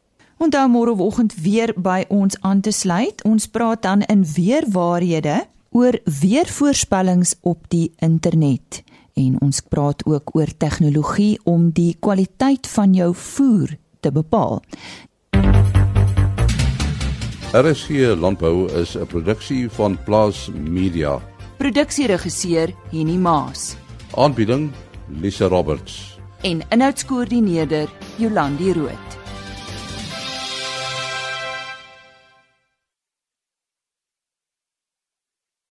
Onthou 0.43 0.67
môreoggend 0.69 1.35
weer 1.43 1.73
by 1.77 2.05
ons 2.11 2.37
aan 2.43 2.61
te 2.61 2.73
sluit. 2.75 3.23
Ons 3.25 3.47
praat 3.47 3.83
dan 3.83 4.03
in 4.11 4.25
weer 4.35 4.67
waarhede 4.71 5.45
oor 5.75 5.99
weervoorspellings 6.21 7.35
op 7.43 7.67
die 7.69 7.89
internet 7.99 8.83
en 9.19 9.39
ons 9.43 9.61
praat 9.71 10.05
ook 10.07 10.35
oor 10.39 10.51
tegnologie 10.59 11.35
om 11.51 11.71
die 11.75 11.97
kwaliteit 11.99 12.67
van 12.71 12.95
jou 12.95 13.11
voer 13.15 13.75
te 14.01 14.13
bepaal. 14.15 14.63
RSG 17.55 18.15
Landbou 18.19 18.71
is 18.81 18.97
'n 18.97 19.07
produksie 19.07 19.71
van 19.71 19.99
Plaas 20.05 20.51
Media. 20.55 21.21
Produksieregisseur 21.59 22.75
Henny 22.91 23.17
Maas. 23.17 23.77
Aanbieding 24.17 24.73
Lisa 25.09 25.47
Roberts. 25.47 26.19
En 26.43 26.63
inhoudskoördineerder 26.69 27.89
Jolandi 28.17 28.73
Root. 28.73 29.24